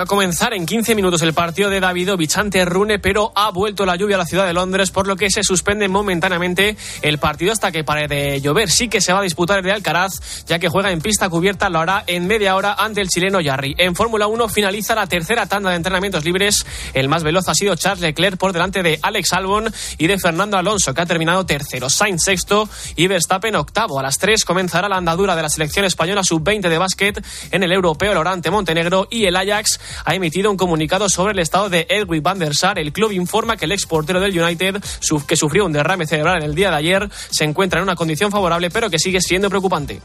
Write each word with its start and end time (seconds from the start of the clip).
Va 0.00 0.04
a 0.04 0.06
comenzar 0.06 0.54
en 0.54 0.64
15 0.64 0.94
minutos 0.94 1.20
el 1.20 1.34
partido 1.34 1.68
de 1.68 1.78
Davidovich 1.78 2.38
ante 2.38 2.64
Rune, 2.64 2.98
pero 2.98 3.32
ha 3.34 3.50
vuelto 3.50 3.84
la 3.84 3.96
lluvia 3.96 4.16
a 4.16 4.20
la 4.20 4.24
ciudad 4.24 4.46
de 4.46 4.54
Londres, 4.54 4.90
por 4.90 5.06
lo 5.06 5.14
que 5.14 5.28
se 5.28 5.42
suspende 5.42 5.88
momentáneamente 5.88 6.74
el 7.02 7.18
partido 7.18 7.52
hasta 7.52 7.70
que 7.70 7.84
pare 7.84 8.08
de 8.08 8.40
llover. 8.40 8.70
Sí 8.70 8.88
que 8.88 9.02
se 9.02 9.12
va 9.12 9.18
a 9.18 9.22
disputar 9.22 9.58
el 9.58 9.64
de 9.64 9.72
Alcaraz, 9.72 10.46
ya 10.46 10.58
que 10.58 10.70
juega 10.70 10.90
en 10.90 11.02
pista 11.02 11.28
cubierta, 11.28 11.68
lo 11.68 11.80
hará 11.80 12.02
en 12.06 12.26
media 12.26 12.56
hora 12.56 12.72
ante 12.78 13.02
el 13.02 13.10
chileno 13.10 13.42
Yarri. 13.42 13.74
En 13.76 13.94
Fórmula 13.94 14.26
1 14.26 14.48
finaliza 14.48 14.94
la 14.94 15.06
tercera 15.06 15.44
tanda 15.44 15.68
de 15.68 15.76
entrenamientos 15.76 16.24
libres. 16.24 16.64
El 16.94 17.10
más 17.10 17.22
veloz 17.22 17.50
ha 17.50 17.54
sido 17.54 17.76
Charles 17.76 18.00
Leclerc 18.00 18.38
por 18.38 18.54
delante 18.54 18.82
de 18.82 18.98
Alex 19.02 19.34
Albon 19.34 19.70
y 19.98 20.06
de 20.06 20.18
Fernando 20.18 20.56
Alonso, 20.56 20.94
que 20.94 21.02
ha 21.02 21.06
terminado 21.06 21.44
tercero. 21.44 21.90
Sainz 21.90 22.24
sexto 22.24 22.70
y 22.96 23.06
Verstappen 23.06 23.54
octavo. 23.54 24.00
A 24.00 24.02
las 24.02 24.16
3 24.16 24.46
comenzará 24.46 24.88
la 24.88 24.96
andadura 24.96 25.36
de 25.36 25.42
la 25.42 25.50
selección 25.50 25.84
española 25.84 26.24
sub-20 26.24 26.70
de 26.70 26.78
básquet 26.78 27.22
en 27.50 27.62
el 27.62 27.70
europeo 27.70 28.14
Lorante 28.14 28.50
Montenegro 28.50 29.06
y 29.10 29.26
el 29.26 29.36
Ajax 29.36 29.78
ha 30.04 30.14
emitido 30.14 30.50
un 30.50 30.56
comunicado 30.56 31.08
sobre 31.08 31.32
el 31.32 31.38
estado 31.38 31.68
de 31.68 31.86
Edwin 31.88 32.22
van 32.22 32.38
der 32.38 32.54
Sar. 32.54 32.78
El 32.78 32.92
club 32.92 33.12
informa 33.12 33.56
que 33.56 33.64
el 33.64 33.72
exportero 33.72 34.20
del 34.20 34.38
United, 34.38 34.82
que 35.26 35.36
sufrió 35.36 35.66
un 35.66 35.72
derrame 35.72 36.06
cerebral 36.06 36.38
en 36.38 36.44
el 36.44 36.54
día 36.54 36.70
de 36.70 36.76
ayer, 36.76 37.08
se 37.30 37.44
encuentra 37.44 37.78
en 37.78 37.84
una 37.84 37.96
condición 37.96 38.30
favorable, 38.30 38.70
pero 38.70 38.90
que 38.90 38.98
sigue 38.98 39.20
siendo 39.20 39.48
preocupante. 39.48 40.00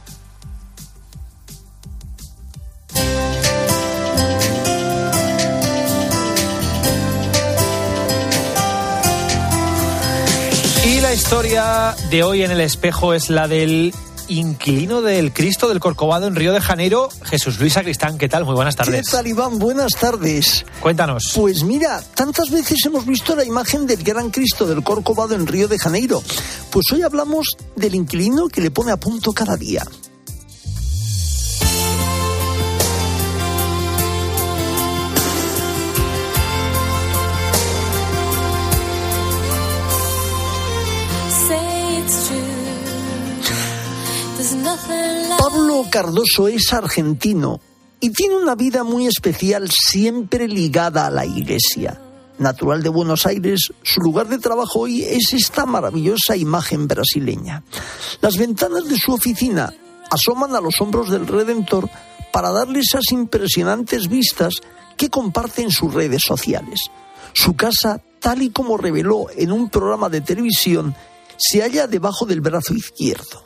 Y 10.86 11.02
la 11.02 11.14
historia 11.14 11.96
de 12.10 12.24
hoy 12.24 12.44
en 12.44 12.52
el 12.52 12.62
espejo 12.62 13.14
es 13.14 13.30
la 13.30 13.48
del 13.48 13.94
inquilino 14.28 15.02
del 15.02 15.34
Cristo 15.34 15.70
del 15.70 15.80
Corcovado 15.80 16.28
en 16.28 16.36
Río 16.36 16.54
de 16.54 16.62
Janeiro, 16.62 17.10
Jesús 17.24 17.60
Luis 17.60 17.74
Sacristán. 17.74 18.18
¿Qué 18.18 18.30
tal? 18.30 18.46
Muy 18.46 18.56
buenas 18.56 18.76
tardes. 18.76 19.06
¿Qué 19.06 19.12
tal, 19.12 19.28
Iván? 19.28 19.60
Buenas 19.60 19.94
tardes. 20.00 20.66
Cuéntanos. 20.80 21.32
Pues 21.36 21.64
mira, 21.64 22.02
tantas 22.16 22.50
veces 22.50 22.80
hemos 22.86 23.06
visto 23.06 23.36
la 23.36 23.44
imagen 23.44 23.88
del 23.88 24.04
gran 24.04 24.32
Cristo 24.32 24.66
del 24.66 24.84
Corcovado 24.84 25.36
en 25.36 25.48
Río 25.48 25.68
de 25.68 25.80
Janeiro. 25.80 26.24
Pues 26.72 26.86
hoy 26.92 27.02
hablamos 27.04 27.56
del 27.76 27.96
inquilino 27.96 28.48
que 28.48 28.62
le 28.62 28.72
pone 28.72 28.92
a 28.92 28.98
punto 28.98 29.34
cada 29.34 29.56
día. 29.56 29.86
Cardoso 45.84 46.48
es 46.48 46.72
argentino 46.72 47.60
y 48.00 48.12
tiene 48.12 48.38
una 48.38 48.56
vida 48.56 48.86
muy 48.86 49.08
especial 49.08 49.70
siempre 49.70 50.48
ligada 50.48 51.06
a 51.06 51.10
la 51.10 51.26
iglesia. 51.26 52.00
Natural 52.40 52.82
de 52.82 52.90
Buenos 52.90 53.26
Aires, 53.26 53.74
su 53.84 54.00
lugar 54.00 54.30
de 54.30 54.38
trabajo 54.38 54.80
hoy 54.80 55.04
es 55.04 55.34
esta 55.34 55.66
maravillosa 55.66 56.38
imagen 56.38 56.88
brasileña. 56.88 57.64
Las 58.22 58.38
ventanas 58.38 58.88
de 58.88 58.98
su 58.98 59.14
oficina 59.14 59.74
asoman 60.10 60.56
a 60.56 60.62
los 60.62 60.80
hombros 60.80 61.10
del 61.10 61.28
Redentor 61.28 61.90
para 62.32 62.52
darle 62.52 62.80
esas 62.80 63.12
impresionantes 63.12 64.08
vistas 64.08 64.62
que 64.96 65.10
comparte 65.10 65.62
en 65.62 65.72
sus 65.72 65.94
redes 65.94 66.22
sociales. 66.26 66.90
Su 67.34 67.56
casa, 67.56 68.02
tal 68.20 68.42
y 68.42 68.50
como 68.50 68.78
reveló 68.78 69.28
en 69.36 69.52
un 69.52 69.70
programa 69.70 70.08
de 70.08 70.22
televisión, 70.22 70.96
se 71.36 71.62
halla 71.62 71.86
debajo 71.88 72.26
del 72.26 72.40
brazo 72.40 72.74
izquierdo 72.74 73.45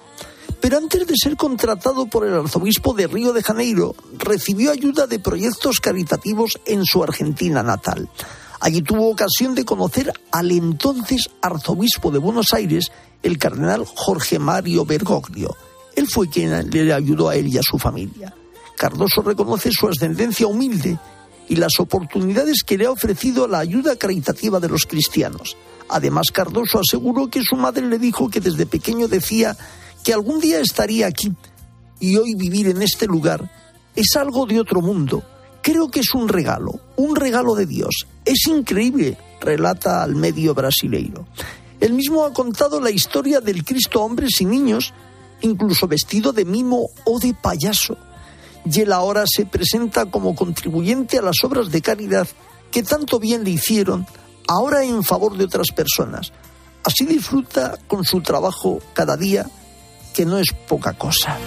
pero 0.62 0.78
antes 0.78 1.08
de 1.08 1.16
ser 1.16 1.36
contratado 1.36 2.08
por 2.08 2.26
el 2.26 2.34
arzobispo 2.34 2.94
de 2.94 3.08
Río 3.08 3.34
de 3.34 3.44
Janeiro, 3.44 3.96
recibió 4.18 4.72
ayuda 4.72 5.08
de 5.08 5.20
proyectos 5.20 5.80
caritativos 5.80 6.60
en 6.66 6.86
su 6.86 7.04
Argentina 7.04 7.64
natal. 7.64 8.10
Allí 8.60 8.82
tuvo 8.82 9.10
ocasión 9.10 9.56
de 9.56 9.64
conocer 9.64 10.12
al 10.32 10.52
entonces 10.52 11.30
arzobispo 11.42 12.12
de 12.12 12.20
Buenos 12.20 12.54
Aires, 12.54 12.92
el 13.24 13.38
cardenal 13.38 13.86
Jorge 13.86 14.38
Mario 14.38 14.86
Bergoglio. 14.86 15.56
Él 15.96 16.08
fue 16.08 16.30
quien 16.30 16.70
le 16.70 16.94
ayudó 16.94 17.30
a 17.30 17.36
él 17.36 17.48
y 17.48 17.58
a 17.58 17.64
su 17.64 17.78
familia. 17.78 18.34
Cardoso 18.78 19.22
reconoce 19.22 19.72
su 19.72 19.88
ascendencia 19.88 20.48
humilde 20.48 20.98
y 21.50 21.56
las 21.56 21.80
oportunidades 21.80 22.64
que 22.64 22.78
le 22.78 22.86
ha 22.86 22.92
ofrecido 22.92 23.48
la 23.48 23.60
ayuda 23.60 23.98
caritativa 23.98 24.60
de 24.60 24.70
los 24.70 24.86
cristianos. 24.86 25.58
Además, 25.90 26.28
Cardoso 26.32 26.80
aseguró 26.80 27.28
que 27.28 27.42
su 27.42 27.56
madre 27.56 27.86
le 27.88 27.98
dijo 27.98 28.30
que 28.30 28.40
desde 28.40 28.66
pequeño 28.66 29.08
decía 29.08 29.58
que 30.10 30.16
algún 30.16 30.40
día 30.40 30.60
estaría 30.60 31.06
aquí 31.06 31.32
y 32.00 32.18
hoy 32.18 32.34
vivir 32.34 32.68
en 32.68 32.82
este 32.82 33.06
lugar 33.06 33.48
es 33.96 34.16
algo 34.16 34.48
de 34.48 34.60
otro 34.60 34.82
mundo. 34.82 35.22
Creo 35.62 35.92
que 35.92 36.00
es 36.00 36.16
un 36.16 36.28
regalo, 36.28 36.80
un 36.96 37.16
regalo 37.16 37.54
de 37.54 37.68
Dios. 37.68 38.08
Es 38.26 38.48
increíble, 38.48 39.20
relata 39.40 40.02
al 40.02 40.16
medio 40.16 40.56
brasileiro. 40.56 41.28
Él 41.80 41.94
mismo 41.94 42.26
ha 42.26 42.34
contado 42.34 42.82
la 42.82 42.90
historia 42.90 43.40
del 43.40 43.64
Cristo 43.64 44.02
hombres 44.02 44.42
y 44.42 44.46
niños, 44.46 44.96
incluso 45.42 45.88
vestido 45.88 46.34
de 46.34 46.44
mimo 46.44 46.88
o 47.06 47.20
de 47.20 47.36
payaso. 47.36 47.96
Y 48.66 48.80
él 48.80 48.92
ahora 48.94 49.26
se 49.28 49.46
presenta 49.46 50.08
como 50.08 50.34
contribuyente 50.34 51.20
a 51.20 51.22
las 51.22 51.44
obras 51.44 51.70
de 51.70 51.84
caridad 51.84 52.28
que 52.72 52.82
tanto 52.82 53.20
bien 53.20 53.44
le 53.44 53.52
hicieron, 53.52 54.08
ahora 54.48 54.84
en 54.84 55.04
favor 55.04 55.38
de 55.38 55.44
otras 55.44 55.68
personas. 55.68 56.34
Así 56.84 57.06
disfruta 57.06 57.78
con 57.88 58.04
su 58.04 58.22
trabajo 58.22 58.80
cada 58.96 59.16
día 59.16 59.46
que 60.14 60.26
no 60.26 60.38
es 60.38 60.54
poca 60.68 60.94
cosa. 60.94 61.38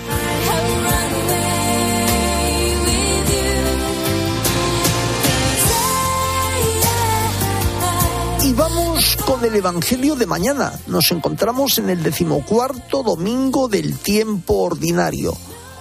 Y 8.44 8.52
vamos 8.54 9.16
con 9.24 9.44
el 9.44 9.54
Evangelio 9.54 10.16
de 10.16 10.26
mañana. 10.26 10.72
Nos 10.88 11.12
encontramos 11.12 11.78
en 11.78 11.90
el 11.90 12.02
decimocuarto 12.02 13.02
domingo 13.02 13.68
del 13.68 13.96
tiempo 13.98 14.54
ordinario. 14.54 15.32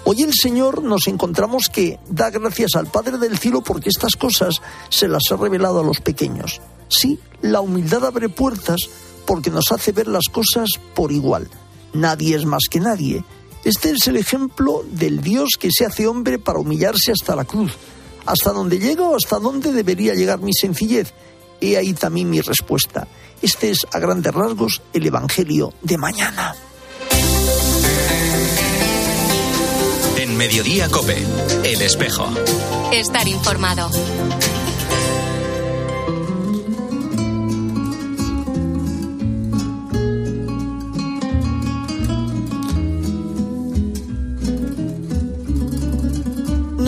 Hoy 0.03 0.21
el 0.21 0.33
Señor 0.33 0.83
nos 0.83 1.07
encontramos 1.07 1.69
que 1.69 1.99
da 2.07 2.29
gracias 2.29 2.75
al 2.75 2.87
Padre 2.87 3.17
del 3.17 3.37
cielo 3.37 3.61
porque 3.61 3.89
estas 3.89 4.15
cosas 4.15 4.61
se 4.89 5.07
las 5.07 5.23
ha 5.31 5.37
revelado 5.37 5.79
a 5.79 5.83
los 5.83 6.01
pequeños. 6.01 6.61
Sí, 6.87 7.19
la 7.41 7.61
humildad 7.61 8.05
abre 8.05 8.29
puertas 8.29 8.89
porque 9.25 9.49
nos 9.49 9.71
hace 9.71 9.91
ver 9.91 10.07
las 10.07 10.25
cosas 10.31 10.69
por 10.93 11.11
igual. 11.11 11.49
Nadie 11.93 12.35
es 12.35 12.45
más 12.45 12.63
que 12.69 12.79
nadie. 12.79 13.23
Este 13.63 13.91
es 13.91 14.07
el 14.07 14.17
ejemplo 14.17 14.83
del 14.89 15.21
Dios 15.21 15.51
que 15.59 15.69
se 15.71 15.85
hace 15.85 16.07
hombre 16.07 16.39
para 16.39 16.59
humillarse 16.59 17.11
hasta 17.11 17.35
la 17.35 17.45
cruz. 17.45 17.73
¿Hasta 18.25 18.51
dónde 18.51 18.79
llega 18.79 19.03
o 19.03 19.15
hasta 19.15 19.39
dónde 19.39 19.71
debería 19.71 20.13
llegar 20.13 20.39
mi 20.39 20.53
sencillez? 20.53 21.13
He 21.59 21.77
ahí 21.77 21.93
también 21.93 22.29
mi 22.29 22.41
respuesta. 22.41 23.07
Este 23.41 23.71
es, 23.71 23.85
a 23.91 23.99
grandes 23.99 24.33
rasgos, 24.33 24.81
el 24.93 25.05
Evangelio 25.05 25.73
de 25.81 25.97
mañana. 25.97 26.55
En 30.17 30.37
Mediodía 30.37 30.89
Cope, 30.89 31.17
El 31.63 31.81
Espejo. 31.81 32.27
Estar 32.91 33.27
informado. 33.27 33.89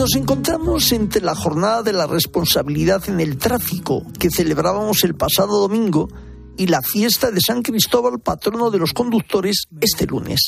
Nos 0.04 0.16
encontramos 0.16 0.92
entre 0.92 1.22
la 1.22 1.34
jornada 1.34 1.82
de 1.82 1.94
la 1.94 2.06
responsabilidad 2.06 3.08
en 3.08 3.20
el 3.20 3.38
tráfico 3.38 4.04
que 4.18 4.30
celebrábamos 4.30 5.02
el 5.02 5.14
pasado 5.14 5.58
domingo 5.58 6.10
y 6.56 6.66
la 6.66 6.82
fiesta 6.82 7.30
de 7.30 7.40
San 7.40 7.62
Cristóbal, 7.62 8.20
patrono 8.20 8.70
de 8.70 8.78
los 8.78 8.92
conductores, 8.92 9.64
este 9.80 10.06
lunes. 10.06 10.46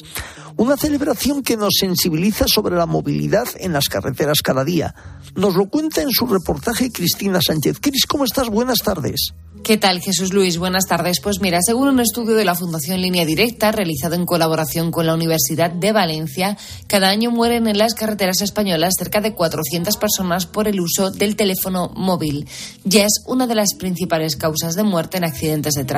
Una 0.57 0.77
celebración 0.77 1.43
que 1.43 1.57
nos 1.57 1.75
sensibiliza 1.79 2.47
sobre 2.49 2.77
la 2.77 2.87
movilidad 2.87 3.49
en 3.57 3.73
las 3.73 3.89
carreteras 3.89 4.39
cada 4.43 4.65
día. 4.65 4.95
Nos 5.35 5.55
lo 5.55 5.69
cuenta 5.69 6.03
en 6.03 6.11
su 6.11 6.27
reportaje 6.27 6.91
Cristina 6.91 7.41
Sánchez. 7.41 7.79
Cris, 7.81 8.07
¿cómo 8.07 8.25
estás? 8.25 8.49
Buenas 8.49 8.79
tardes. 8.79 9.35
¿Qué 9.67 9.77
tal, 9.79 10.01
Jesús 10.01 10.33
Luis? 10.33 10.59
Buenas 10.59 10.87
tardes. 10.87 11.21
Pues 11.21 11.41
mira, 11.41 11.59
según 11.61 11.89
un 11.89 11.99
estudio 11.99 12.37
de 12.37 12.45
la 12.45 12.55
Fundación 12.55 13.01
Línea 13.01 13.27
Directa, 13.27 13.73
realizado 13.73 14.15
en 14.15 14.25
colaboración 14.25 14.93
con 14.93 15.07
la 15.07 15.15
Universidad 15.15 15.73
de 15.73 15.91
Valencia, 15.91 16.57
cada 16.87 17.09
año 17.09 17.33
mueren 17.33 17.67
en 17.67 17.77
las 17.77 17.95
carreteras 17.95 18.43
españolas 18.43 18.95
cerca 18.97 19.21
de 19.21 19.35
400 19.35 19.97
personas 19.97 20.47
por 20.47 20.69
el 20.69 20.81
uso 20.81 21.11
del 21.11 21.35
teléfono 21.35 21.91
móvil. 21.97 22.47
Ya 22.85 23.07
es 23.07 23.25
una 23.27 23.49
de 23.49 23.57
las 23.57 23.75
principales 23.77 24.37
causas 24.37 24.77
de 24.77 24.85
muerte 24.85 25.17
en 25.17 25.25
accidentes 25.25 25.75
de 25.75 25.85
tráfico. 25.85 25.96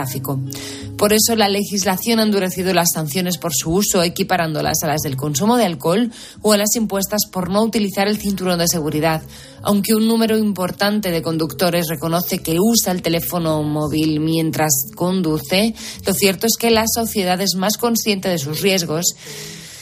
Por 0.96 1.12
eso, 1.12 1.36
la 1.36 1.48
legislación 1.48 2.18
ha 2.18 2.24
endurecido 2.24 2.74
las 2.74 2.88
sanciones 2.92 3.38
por 3.38 3.52
su 3.54 3.72
uso, 3.72 4.02
equiparándolas 4.02 4.82
a 4.82 4.88
las 4.88 5.02
del 5.02 5.16
consumo 5.16 5.56
de 5.56 5.64
alcohol 5.64 6.10
o 6.42 6.52
a 6.52 6.56
las 6.56 6.74
impuestas 6.74 7.22
por 7.30 7.50
no 7.50 7.62
utilizar 7.62 8.08
el 8.08 8.18
cinturón 8.18 8.58
de 8.58 8.68
seguridad. 8.68 9.22
Aunque 9.62 9.94
un 9.94 10.08
número 10.08 10.36
importante 10.36 11.10
de 11.10 11.22
conductores 11.22 11.86
reconoce 11.88 12.38
que 12.38 12.58
usa 12.60 12.92
el 12.92 13.02
teléfono 13.02 13.62
móvil 13.62 14.20
mientras 14.20 14.72
conduce, 14.94 15.74
lo 16.06 16.14
cierto 16.14 16.46
es 16.46 16.56
que 16.58 16.70
la 16.70 16.84
sociedad 16.92 17.40
es 17.40 17.54
más 17.56 17.76
consciente 17.76 18.28
de 18.28 18.38
sus 18.38 18.60
riesgos 18.60 19.14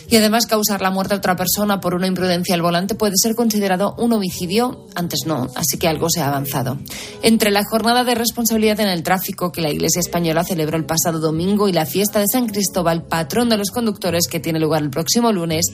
Y 0.08 0.17
además 0.17 0.47
causar 0.47 0.81
la 0.81 0.91
muerte 0.91 1.14
a 1.14 1.19
otra 1.19 1.37
persona 1.37 1.81
por 1.81 1.94
una 1.94 2.06
imprudencia 2.06 2.55
al 2.55 2.62
volante 2.62 2.94
puede 2.94 3.14
ser 3.17 3.35
considerado 3.35 3.94
un 3.99 4.12
homicidio, 4.12 4.87
antes 4.94 5.20
no, 5.26 5.49
así 5.56 5.79
que 5.79 5.88
algo 5.88 6.08
se 6.08 6.20
ha 6.20 6.29
avanzado. 6.29 6.79
Entre 7.23 7.50
la 7.50 7.64
jornada 7.64 8.05
de 8.05 8.14
responsabilidad 8.14 8.79
en 8.81 8.88
el 8.88 9.03
tráfico 9.03 9.50
que 9.50 9.61
la 9.61 9.70
Iglesia 9.70 10.00
española 10.00 10.44
celebró 10.44 10.76
el 10.76 10.85
pasado 10.85 11.19
domingo 11.19 11.69
y 11.69 11.73
la 11.73 11.87
fiesta 11.87 12.20
de 12.20 12.26
San 12.31 12.47
Cristóbal, 12.47 13.05
patrón 13.05 13.49
de 13.49 13.56
los 13.56 13.70
conductores 13.70 14.29
que 14.29 14.41
tiene 14.41 14.61
lugar 14.61 14.82
el 14.82 14.91
próximo 14.91 15.32
lunes, 15.32 15.67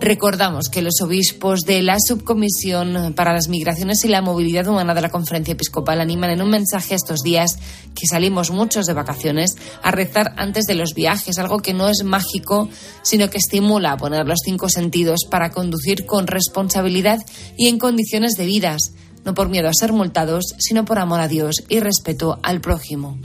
Recordamos 0.00 0.68
que 0.68 0.80
los 0.80 1.00
obispos 1.02 1.62
de 1.62 1.82
la 1.82 1.96
Subcomisión 1.98 3.14
para 3.14 3.32
las 3.32 3.48
Migraciones 3.48 4.04
y 4.04 4.08
la 4.08 4.22
Movilidad 4.22 4.68
Humana 4.68 4.94
de 4.94 5.00
la 5.00 5.10
Conferencia 5.10 5.52
Episcopal 5.52 6.00
animan 6.00 6.30
en 6.30 6.40
un 6.40 6.50
mensaje 6.50 6.94
estos 6.94 7.20
días 7.20 7.58
que 7.96 8.06
salimos 8.06 8.52
muchos 8.52 8.86
de 8.86 8.92
vacaciones 8.92 9.56
a 9.82 9.90
rezar 9.90 10.34
antes 10.36 10.66
de 10.66 10.76
los 10.76 10.94
viajes, 10.94 11.38
algo 11.38 11.58
que 11.58 11.74
no 11.74 11.88
es 11.88 12.04
mágico, 12.04 12.68
sino 13.02 13.28
que 13.28 13.38
estimula 13.38 13.92
a 13.92 13.96
poner 13.96 14.24
los 14.24 14.38
cinco 14.44 14.68
sentidos 14.68 15.26
para 15.28 15.50
conducir 15.50 16.06
con 16.06 16.28
responsabilidad 16.28 17.18
y 17.56 17.66
en 17.66 17.80
condiciones 17.80 18.34
debidas, 18.34 18.92
no 19.24 19.34
por 19.34 19.48
miedo 19.48 19.68
a 19.68 19.74
ser 19.74 19.92
multados, 19.92 20.54
sino 20.58 20.84
por 20.84 21.00
amor 21.00 21.20
a 21.20 21.28
Dios 21.28 21.56
y 21.68 21.80
respeto 21.80 22.38
al 22.44 22.60
prójimo. 22.60 23.18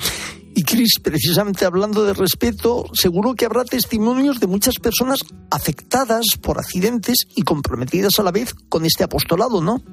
Cris, 0.74 1.00
precisamente 1.04 1.66
hablando 1.66 2.04
de 2.04 2.16
respeto, 2.16 2.86
seguro 2.94 3.36
que 3.36 3.46
habrá 3.46 3.64
testimonios 3.64 4.40
de 4.40 4.48
muchas 4.48 4.80
personas 4.80 5.20
afectadas 5.52 6.26
por 6.42 6.58
accidentes 6.58 7.28
y 7.36 7.44
comprometidas 7.44 8.18
a 8.18 8.24
la 8.24 8.32
vez 8.32 8.56
con 8.70 8.84
este 8.84 9.04
apostolado, 9.04 9.62
¿no? 9.62 9.84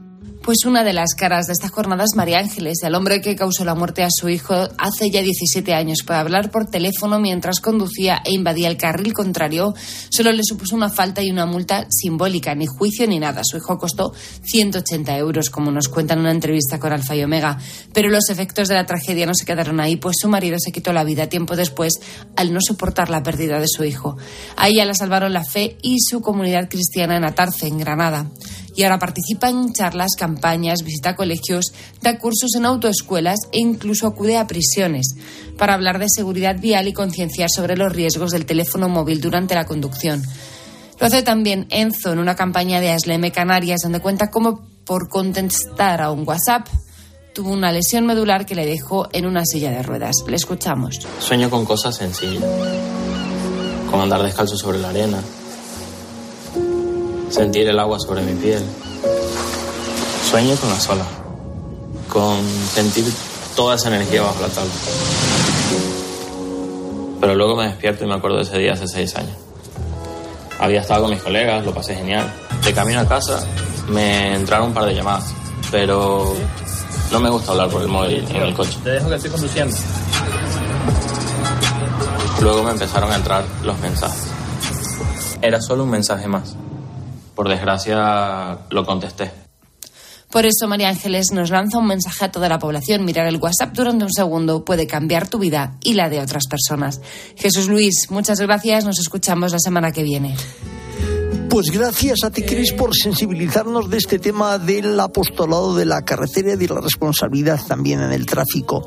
Pues 0.43 0.65
una 0.65 0.85
de 0.85 0.95
las 0.95 1.15
caras 1.15 1.47
de 1.47 1.53
esta 1.53 1.69
jornada 1.69 2.03
es 2.03 2.17
María 2.17 2.39
Ángeles, 2.39 2.79
el 2.83 2.95
hombre 2.95 3.21
que 3.21 3.37
causó 3.37 3.63
la 3.67 3.75
muerte 3.75 4.03
a 4.03 4.09
su 4.11 4.31
hijo 4.31 4.55
hace 4.79 5.11
ya 5.11 5.21
17 5.21 5.75
años 5.75 5.99
por 6.05 6.17
hablar 6.17 6.51
por 6.51 6.65
teléfono 6.65 7.21
mientras 7.21 7.61
conducía 7.61 8.23
e 8.25 8.33
invadía 8.33 8.69
el 8.69 8.79
carril 8.79 9.13
contrario. 9.13 9.75
Solo 10.09 10.33
le 10.33 10.43
supuso 10.43 10.75
una 10.75 10.89
falta 10.89 11.23
y 11.23 11.31
una 11.31 11.45
multa 11.45 11.87
simbólica, 11.91 12.55
ni 12.55 12.65
juicio 12.65 13.07
ni 13.07 13.19
nada. 13.19 13.43
Su 13.45 13.59
hijo 13.59 13.77
costó 13.77 14.15
180 14.45 15.19
euros, 15.19 15.51
como 15.51 15.71
nos 15.71 15.89
cuenta 15.89 16.15
en 16.15 16.21
una 16.21 16.31
entrevista 16.31 16.81
con 16.81 16.95
Alfa 16.95 17.15
y 17.15 17.23
Omega. 17.23 17.59
Pero 17.93 18.09
los 18.09 18.31
efectos 18.31 18.69
de 18.69 18.77
la 18.77 18.87
tragedia 18.87 19.27
no 19.27 19.35
se 19.35 19.45
quedaron 19.45 19.79
ahí, 19.79 19.97
pues 19.97 20.17
su 20.19 20.29
marido 20.29 20.57
se 20.59 20.73
quitó 20.73 20.95
la 20.95 21.05
vida 21.05 21.29
tiempo 21.29 21.55
después 21.55 22.01
al 22.37 22.55
no 22.55 22.61
soportar 22.63 23.11
la 23.11 23.23
pérdida 23.23 23.61
de 23.61 23.69
su 23.69 23.85
hijo. 23.85 24.17
A 24.57 24.69
ella 24.69 24.87
la 24.87 24.95
salvaron 24.95 25.35
la 25.35 25.45
fe 25.45 25.77
y 25.83 26.01
su 26.01 26.23
comunidad 26.23 26.71
cristiana 26.71 27.19
en 27.19 27.25
Atarce, 27.25 27.67
en 27.67 27.77
Granada 27.77 28.31
y 28.81 28.83
ahora 28.83 28.99
participa 28.99 29.51
en 29.51 29.75
charlas, 29.75 30.13
campañas, 30.19 30.83
visita 30.83 31.15
colegios, 31.15 31.67
da 32.01 32.17
cursos 32.17 32.55
en 32.57 32.65
autoescuelas 32.65 33.37
e 33.53 33.61
incluso 33.61 34.07
acude 34.07 34.39
a 34.39 34.47
prisiones 34.47 35.17
para 35.59 35.75
hablar 35.75 35.99
de 35.99 36.07
seguridad 36.09 36.59
vial 36.59 36.89
y 36.89 36.95
concienciar 36.95 37.51
sobre 37.55 37.77
los 37.77 37.93
riesgos 37.93 38.31
del 38.31 38.47
teléfono 38.47 38.89
móvil 38.89 39.21
durante 39.21 39.55
la 39.55 39.67
conducción. 39.67 40.23
Lo 40.99 41.07
hace 41.07 41.23
también 41.23 41.67
Enzo 41.69 42.15
en 42.15 42.21
una 42.21 42.37
campaña 42.37 42.81
de 42.81 42.91
Asleme 42.91 43.33
Canarias 43.33 43.81
donde 43.83 44.01
cuenta 44.01 44.31
cómo 44.31 44.63
por 44.87 45.11
contestar 45.11 46.01
a 46.01 46.11
un 46.11 46.27
WhatsApp 46.27 46.67
tuvo 47.35 47.53
una 47.53 47.73
lesión 47.73 48.07
medular 48.07 48.47
que 48.47 48.55
le 48.55 48.65
dejó 48.65 49.11
en 49.13 49.27
una 49.27 49.45
silla 49.45 49.71
de 49.73 49.83
ruedas. 49.83 50.17
Le 50.27 50.37
escuchamos. 50.37 51.01
Sueño 51.19 51.51
con 51.51 51.67
cosas 51.67 51.97
sencillas, 51.97 52.43
como 53.91 54.05
andar 54.05 54.23
descalzo 54.23 54.57
sobre 54.57 54.79
la 54.79 54.89
arena, 54.89 55.23
sentir 57.31 57.69
el 57.69 57.79
agua 57.79 57.99
sobre 57.99 58.23
mi 58.23 58.35
piel. 58.35 58.63
Sueño 60.29 60.55
con 60.57 60.69
la 60.69 60.81
sola, 60.81 61.05
con 62.09 62.45
sentir 62.73 63.05
toda 63.57 63.77
esa 63.77 63.89
energía 63.89 64.23
bajo 64.23 64.41
la 64.43 64.49
tabla. 64.49 64.71
Pero 67.21 67.35
luego 67.35 67.57
me 67.57 67.69
despierto 67.69 68.05
y 68.05 68.07
me 68.09 68.15
acuerdo 68.15 68.39
de 68.39 68.43
ese 68.43 68.59
día 68.59 68.73
hace 68.73 68.87
seis 68.87 69.15
años. 69.17 69.37
Había 70.59 70.81
estado 70.81 71.03
con 71.03 71.11
mis 71.11 71.23
colegas, 71.23 71.65
lo 71.65 71.73
pasé 71.73 71.95
genial. 71.95 72.31
De 72.65 72.73
camino 72.73 73.01
a 73.01 73.07
casa 73.07 73.45
me 73.89 74.35
entraron 74.35 74.69
un 74.69 74.75
par 74.75 74.85
de 74.85 74.95
llamadas, 74.95 75.33
pero 75.71 76.35
no 77.11 77.21
me 77.21 77.31
gusta 77.31 77.53
hablar 77.53 77.69
por 77.69 77.83
el 77.83 77.89
móvil 77.89 78.25
en 78.29 78.43
el 78.43 78.55
coche. 78.55 78.79
Te 78.85 78.91
dejo 78.91 79.09
que 79.09 79.15
estoy 79.17 79.31
conduciendo. 79.31 79.77
Luego 82.41 82.63
me 82.63 82.71
empezaron 82.71 83.11
a 83.13 83.17
entrar 83.17 83.45
los 83.63 83.79
mensajes. 83.81 84.27
Era 85.43 85.61
solo 85.61 85.85
un 85.85 85.91
mensaje 85.91 86.27
más 86.27 86.55
por 87.41 87.49
desgracia 87.49 88.67
lo 88.69 88.85
contesté. 88.85 89.31
Por 90.31 90.45
eso 90.45 90.69
María 90.69 90.91
Ángeles 90.91 91.29
nos 91.33 91.49
lanza 91.49 91.79
un 91.79 91.87
mensaje 91.87 92.27
a 92.27 92.31
toda 92.31 92.51
la 92.51 92.59
población. 92.59 93.03
Mirar 93.03 93.27
el 93.29 93.37
WhatsApp 93.37 93.73
durante 93.73 94.05
un 94.05 94.13
segundo 94.13 94.63
puede 94.63 94.87
cambiar 94.87 95.27
tu 95.27 95.39
vida 95.39 95.79
y 95.83 95.95
la 95.95 96.11
de 96.11 96.21
otras 96.21 96.47
personas. 96.49 97.01
Jesús 97.37 97.67
Luis, 97.69 98.11
muchas 98.11 98.41
gracias. 98.41 98.85
Nos 98.85 98.99
escuchamos 98.99 99.53
la 99.53 99.59
semana 99.59 99.91
que 99.91 100.03
viene. 100.03 100.37
Pues 101.49 101.71
gracias 101.71 102.25
a 102.25 102.31
ti, 102.31 102.43
Cris, 102.43 102.75
por 102.75 102.95
sensibilizarnos 102.95 103.89
de 103.89 103.97
este 103.97 104.19
tema 104.19 104.59
del 104.59 105.01
apostolado 105.01 105.75
de 105.75 105.87
la 105.87 106.03
carretera 106.03 106.53
y 106.53 106.57
de 106.57 106.69
la 106.69 106.83
responsabilidad 106.83 107.59
también 107.67 108.03
en 108.03 108.13
el 108.13 108.27
tráfico. 108.27 108.85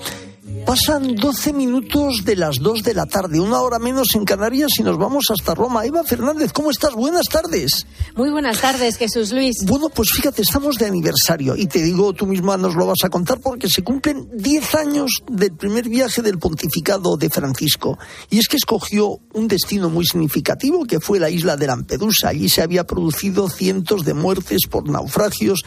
Pasan 0.65 1.15
12 1.15 1.51
minutos 1.51 2.23
de 2.23 2.37
las 2.37 2.59
2 2.59 2.83
de 2.83 2.93
la 2.93 3.05
tarde, 3.05 3.39
una 3.39 3.59
hora 3.59 3.79
menos 3.79 4.15
en 4.15 4.23
Canarias 4.23 4.71
y 4.79 4.83
nos 4.83 4.97
vamos 4.97 5.25
hasta 5.29 5.53
Roma. 5.53 5.85
Eva 5.85 6.03
Fernández, 6.05 6.53
¿cómo 6.53 6.71
estás? 6.71 6.93
Buenas 6.93 7.25
tardes. 7.25 7.85
Muy 8.15 8.29
buenas 8.29 8.61
tardes, 8.61 8.95
Jesús 8.95 9.33
Luis. 9.33 9.57
Bueno, 9.65 9.89
pues 9.89 10.11
fíjate, 10.11 10.41
estamos 10.41 10.77
de 10.77 10.85
aniversario 10.85 11.57
y 11.57 11.67
te 11.67 11.81
digo, 11.81 12.13
tú 12.13 12.25
misma 12.25 12.55
nos 12.55 12.75
lo 12.75 12.85
vas 12.85 13.03
a 13.03 13.09
contar 13.09 13.41
porque 13.41 13.67
se 13.67 13.83
cumplen 13.83 14.29
10 14.33 14.75
años 14.75 15.11
del 15.29 15.53
primer 15.53 15.89
viaje 15.89 16.21
del 16.21 16.39
pontificado 16.39 17.17
de 17.17 17.29
Francisco. 17.29 17.99
Y 18.29 18.39
es 18.39 18.47
que 18.47 18.57
escogió 18.57 19.19
un 19.33 19.49
destino 19.49 19.89
muy 19.89 20.05
significativo 20.05 20.85
que 20.85 21.01
fue 21.01 21.19
la 21.19 21.29
isla 21.29 21.57
de 21.57 21.67
Lampedusa. 21.67 22.29
Allí 22.29 22.47
se 22.47 22.61
había 22.61 22.85
producido 22.85 23.49
cientos 23.49 24.05
de 24.05 24.13
muertes 24.13 24.61
por 24.69 24.87
naufragios 24.87 25.63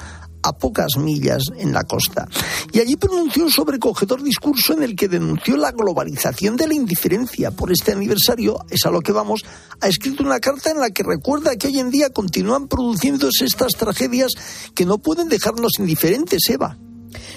a 0.46 0.52
pocas 0.52 0.96
millas 0.98 1.42
en 1.56 1.72
la 1.72 1.84
costa. 1.84 2.28
Y 2.72 2.80
allí 2.80 2.96
pronunció 2.96 3.44
un 3.44 3.50
sobrecogedor 3.50 4.22
discurso 4.22 4.72
en 4.72 4.82
el 4.82 4.94
que 4.94 5.08
denunció 5.08 5.56
la 5.56 5.72
globalización 5.72 6.56
de 6.56 6.68
la 6.68 6.74
indiferencia. 6.74 7.50
Por 7.50 7.72
este 7.72 7.92
aniversario, 7.92 8.58
es 8.70 8.86
a 8.86 8.90
lo 8.90 9.00
que 9.00 9.12
vamos, 9.12 9.44
ha 9.80 9.88
escrito 9.88 10.22
una 10.22 10.40
carta 10.40 10.70
en 10.70 10.80
la 10.80 10.90
que 10.90 11.02
recuerda 11.02 11.56
que 11.56 11.66
hoy 11.66 11.80
en 11.80 11.90
día 11.90 12.10
continúan 12.10 12.68
produciéndose 12.68 13.44
estas 13.44 13.72
tragedias 13.72 14.32
que 14.74 14.86
no 14.86 14.98
pueden 14.98 15.28
dejarnos 15.28 15.72
indiferentes, 15.78 16.48
Eva. 16.48 16.78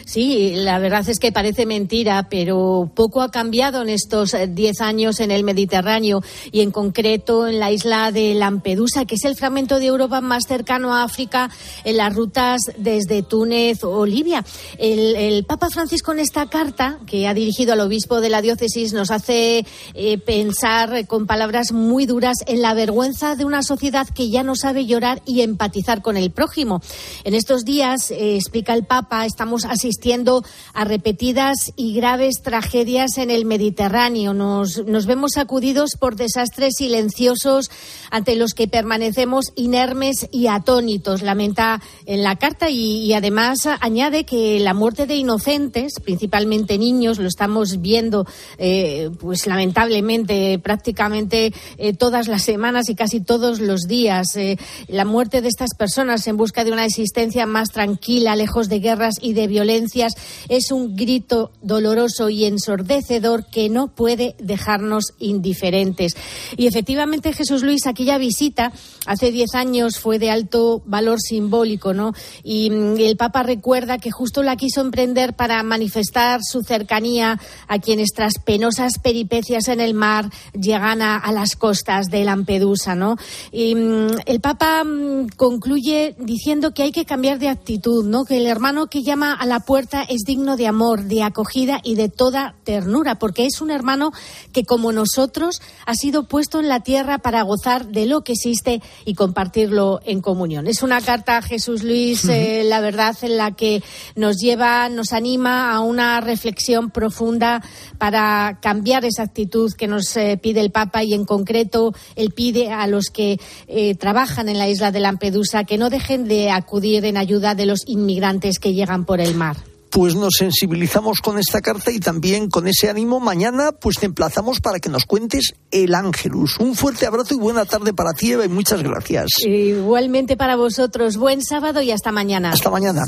Sí, 0.05 0.53
la 0.55 0.79
verdad 0.79 1.07
es 1.07 1.19
que 1.19 1.31
parece 1.31 1.65
mentira, 1.65 2.27
pero 2.29 2.91
poco 2.93 3.21
ha 3.21 3.31
cambiado 3.31 3.81
en 3.81 3.89
estos 3.89 4.33
eh, 4.33 4.47
diez 4.47 4.81
años 4.81 5.19
en 5.19 5.31
el 5.31 5.43
Mediterráneo 5.43 6.21
y 6.51 6.61
en 6.61 6.71
concreto 6.71 7.47
en 7.47 7.59
la 7.59 7.71
isla 7.71 8.11
de 8.11 8.33
Lampedusa, 8.33 9.05
que 9.05 9.15
es 9.15 9.25
el 9.25 9.35
fragmento 9.35 9.79
de 9.79 9.87
Europa 9.87 10.21
más 10.21 10.45
cercano 10.47 10.93
a 10.93 11.03
África 11.03 11.49
en 11.83 11.97
las 11.97 12.13
rutas 12.13 12.61
desde 12.77 13.23
Túnez 13.23 13.83
o 13.83 14.05
Libia. 14.05 14.43
El, 14.77 15.45
Papa 15.45 15.69
Francisco 15.69 16.11
en 16.11 16.19
esta 16.19 16.47
carta 16.47 16.99
que 17.07 17.27
ha 17.27 17.33
dirigido 17.33 17.73
al 17.73 17.79
obispo 17.79 18.21
de 18.21 18.29
la 18.29 18.41
diócesis 18.41 18.93
nos 18.93 19.09
hace 19.09 19.65
eh, 19.93 20.17
pensar 20.17 21.07
con 21.07 21.25
palabras 21.25 21.71
muy 21.71 22.05
duras 22.05 22.37
en 22.45 22.61
la 22.61 22.73
vergüenza 22.73 23.35
de 23.35 23.45
una 23.45 23.63
sociedad 23.63 24.07
que 24.07 24.29
ya 24.29 24.43
no 24.43 24.55
sabe 24.55 24.85
llorar 24.85 25.21
y 25.25 25.41
empatizar 25.41 26.01
con 26.01 26.17
el 26.17 26.31
prójimo. 26.31 26.81
En 27.23 27.33
estos 27.33 27.63
días, 27.63 28.11
eh, 28.11 28.35
explica 28.35 28.73
el 28.73 28.85
Papa, 28.85 29.25
estamos 29.25 29.65
asistiendo 29.69 30.43
a 30.73 30.83
repetidas 30.83 31.71
y 31.75 31.93
graves 31.93 32.41
tragedias 32.43 33.17
en 33.17 33.31
el 33.31 33.45
Mediterráneo. 33.45 34.33
Nos, 34.33 34.85
nos 34.85 35.05
vemos 35.05 35.31
sacudidos 35.35 35.91
por 35.97 36.15
desastres 36.15 36.73
silenciosos 36.77 37.69
ante 38.11 38.35
los 38.35 38.53
que 38.53 38.67
permanecemos 38.67 39.53
inermes 39.55 40.27
y 40.31 40.47
atónitos, 40.47 41.21
lamenta 41.21 41.81
en 42.05 42.23
la 42.23 42.35
carta 42.37 42.69
y, 42.69 43.13
además 43.13 43.67
añade 43.79 44.23
que 44.23 44.59
la 44.59 44.73
muerte 44.73 45.05
de 45.05 45.15
inocentes, 45.15 45.93
principalmente 46.03 46.77
niños, 46.77 47.19
lo 47.19 47.27
estamos 47.27 47.81
viendo 47.81 48.25
eh, 48.57 49.09
pues 49.19 49.47
lamentablemente 49.47 50.59
prácticamente 50.59 51.53
eh, 51.77 51.93
todas 51.93 52.27
las 52.27 52.43
semanas 52.43 52.89
y 52.89 52.95
casi 52.95 53.21
todos 53.21 53.59
los 53.59 53.81
días. 53.81 54.35
Eh, 54.35 54.57
la 54.87 55.05
muerte 55.05 55.41
de 55.41 55.47
estas 55.47 55.75
personas 55.77 56.25
en 56.27 56.37
busca 56.37 56.63
de 56.63 56.71
una 56.71 56.85
existencia 56.85 57.45
más 57.45 57.69
tranquila, 57.69 58.35
lejos 58.35 58.69
de 58.69 58.79
guerras 58.79 59.15
y 59.21 59.33
de 59.33 59.47
violencias, 59.59 60.13
es 60.47 60.71
un 60.71 60.95
grito 60.95 61.51
doloroso 61.61 62.29
y 62.29 62.45
ensordecedor 62.45 63.45
que 63.45 63.67
no 63.69 63.89
puede 63.89 64.35
dejarnos 64.39 65.13
indiferentes. 65.19 66.15
Y 66.55 66.67
efectivamente, 66.67 67.33
Jesús 67.33 67.61
Luis, 67.61 67.85
aquella 67.85 68.17
visita 68.17 68.71
hace 69.05 69.31
diez 69.31 69.53
años 69.55 69.99
fue 69.99 70.17
de 70.17 70.31
alto 70.31 70.81
valor 70.85 71.19
simbólico, 71.19 71.93
¿no? 71.93 72.13
Y 72.43 72.69
mm, 72.69 72.99
el 72.99 73.17
Papa 73.17 73.43
recuerda 73.43 73.97
que 73.97 74.11
justo 74.11 74.43
la 74.43 74.55
quiso 74.55 74.79
emprender 74.79 75.33
para 75.33 75.61
manifestar 75.63 76.39
su 76.41 76.61
cercanía 76.61 77.39
a 77.67 77.79
quienes 77.79 78.09
tras 78.15 78.35
penosas 78.45 78.93
peripecias 79.03 79.67
en 79.67 79.81
el 79.81 79.93
mar 79.93 80.29
llegan 80.53 81.01
a, 81.01 81.17
a 81.17 81.33
las 81.33 81.55
costas 81.55 82.07
de 82.07 82.23
Lampedusa, 82.23 82.95
¿no? 82.95 83.17
Y 83.51 83.75
mm, 83.75 84.07
el 84.25 84.39
Papa 84.39 84.85
mm, 84.85 85.27
concluye 85.35 86.15
diciendo 86.17 86.73
que 86.73 86.83
hay 86.83 86.91
que 86.93 87.05
cambiar 87.05 87.39
de 87.39 87.49
actitud, 87.49 88.05
¿no? 88.05 88.23
Que 88.23 88.37
el 88.37 88.45
hermano 88.45 88.87
que 88.87 89.03
llama 89.03 89.33
a 89.39 89.45
la 89.45 89.61
puerta 89.61 90.03
es 90.03 90.23
digno 90.25 90.57
de 90.57 90.67
amor, 90.67 91.05
de 91.05 91.23
acogida 91.23 91.79
y 91.81 91.95
de 91.95 92.09
toda 92.09 92.55
ternura, 92.65 93.15
porque 93.15 93.45
es 93.45 93.61
un 93.61 93.71
hermano 93.71 94.11
que, 94.51 94.65
como 94.65 94.91
nosotros, 94.91 95.61
ha 95.85 95.95
sido 95.95 96.27
puesto 96.27 96.59
en 96.59 96.67
la 96.67 96.81
tierra 96.81 97.19
para 97.19 97.41
gozar 97.43 97.87
de 97.87 98.05
lo 98.05 98.21
que 98.21 98.33
existe 98.33 98.81
y 99.05 99.13
compartirlo 99.13 100.01
en 100.03 100.19
comunión. 100.19 100.67
Es 100.67 100.83
una 100.83 100.99
carta 100.99 101.37
a 101.37 101.41
Jesús 101.41 101.83
Luis, 101.83 102.25
eh, 102.25 102.63
la 102.65 102.81
verdad, 102.81 103.15
en 103.21 103.37
la 103.37 103.51
que 103.51 103.81
nos 104.15 104.35
lleva, 104.37 104.89
nos 104.89 105.13
anima 105.13 105.71
a 105.71 105.79
una 105.79 106.19
reflexión 106.19 106.91
profunda 106.91 107.63
para 107.97 108.59
cambiar 108.61 109.05
esa 109.05 109.23
actitud 109.23 109.71
que 109.71 109.87
nos 109.87 110.17
eh, 110.17 110.37
pide 110.41 110.59
el 110.59 110.71
Papa 110.71 111.05
y, 111.05 111.13
en 111.13 111.23
concreto, 111.23 111.93
él 112.17 112.31
pide 112.31 112.73
a 112.73 112.87
los 112.87 113.05
que 113.05 113.39
eh, 113.67 113.95
trabajan 113.95 114.49
en 114.49 114.57
la 114.57 114.67
isla 114.67 114.91
de 114.91 114.99
Lampedusa 114.99 115.63
que 115.63 115.77
no 115.77 115.89
dejen 115.89 116.27
de 116.27 116.51
acudir 116.51 117.05
en 117.05 117.15
ayuda 117.15 117.55
de 117.55 117.65
los 117.65 117.87
inmigrantes 117.87 118.59
que 118.59 118.73
llegan 118.73 119.05
por 119.05 119.21
el 119.21 119.28
mar 119.35 119.57
pues 119.89 120.15
nos 120.15 120.35
sensibilizamos 120.37 121.19
con 121.19 121.37
esta 121.39 121.61
carta 121.61 121.91
y 121.91 121.99
también 121.99 122.49
con 122.49 122.67
ese 122.67 122.89
ánimo. 122.89 123.19
Mañana 123.19 123.71
pues 123.71 123.97
te 123.97 124.05
emplazamos 124.05 124.61
para 124.61 124.79
que 124.79 124.89
nos 124.89 125.05
cuentes 125.05 125.53
el 125.71 125.95
Ángelus. 125.95 126.59
Un 126.59 126.75
fuerte 126.75 127.05
abrazo 127.05 127.33
y 127.33 127.37
buena 127.37 127.65
tarde 127.65 127.93
para 127.93 128.13
ti, 128.13 128.31
Eva, 128.31 128.45
y 128.45 128.49
muchas 128.49 128.83
gracias. 128.83 129.27
Igualmente 129.45 130.37
para 130.37 130.55
vosotros. 130.55 131.17
Buen 131.17 131.43
sábado 131.43 131.81
y 131.81 131.91
hasta 131.91 132.11
mañana. 132.11 132.51
Hasta 132.51 132.69
mañana. 132.69 133.05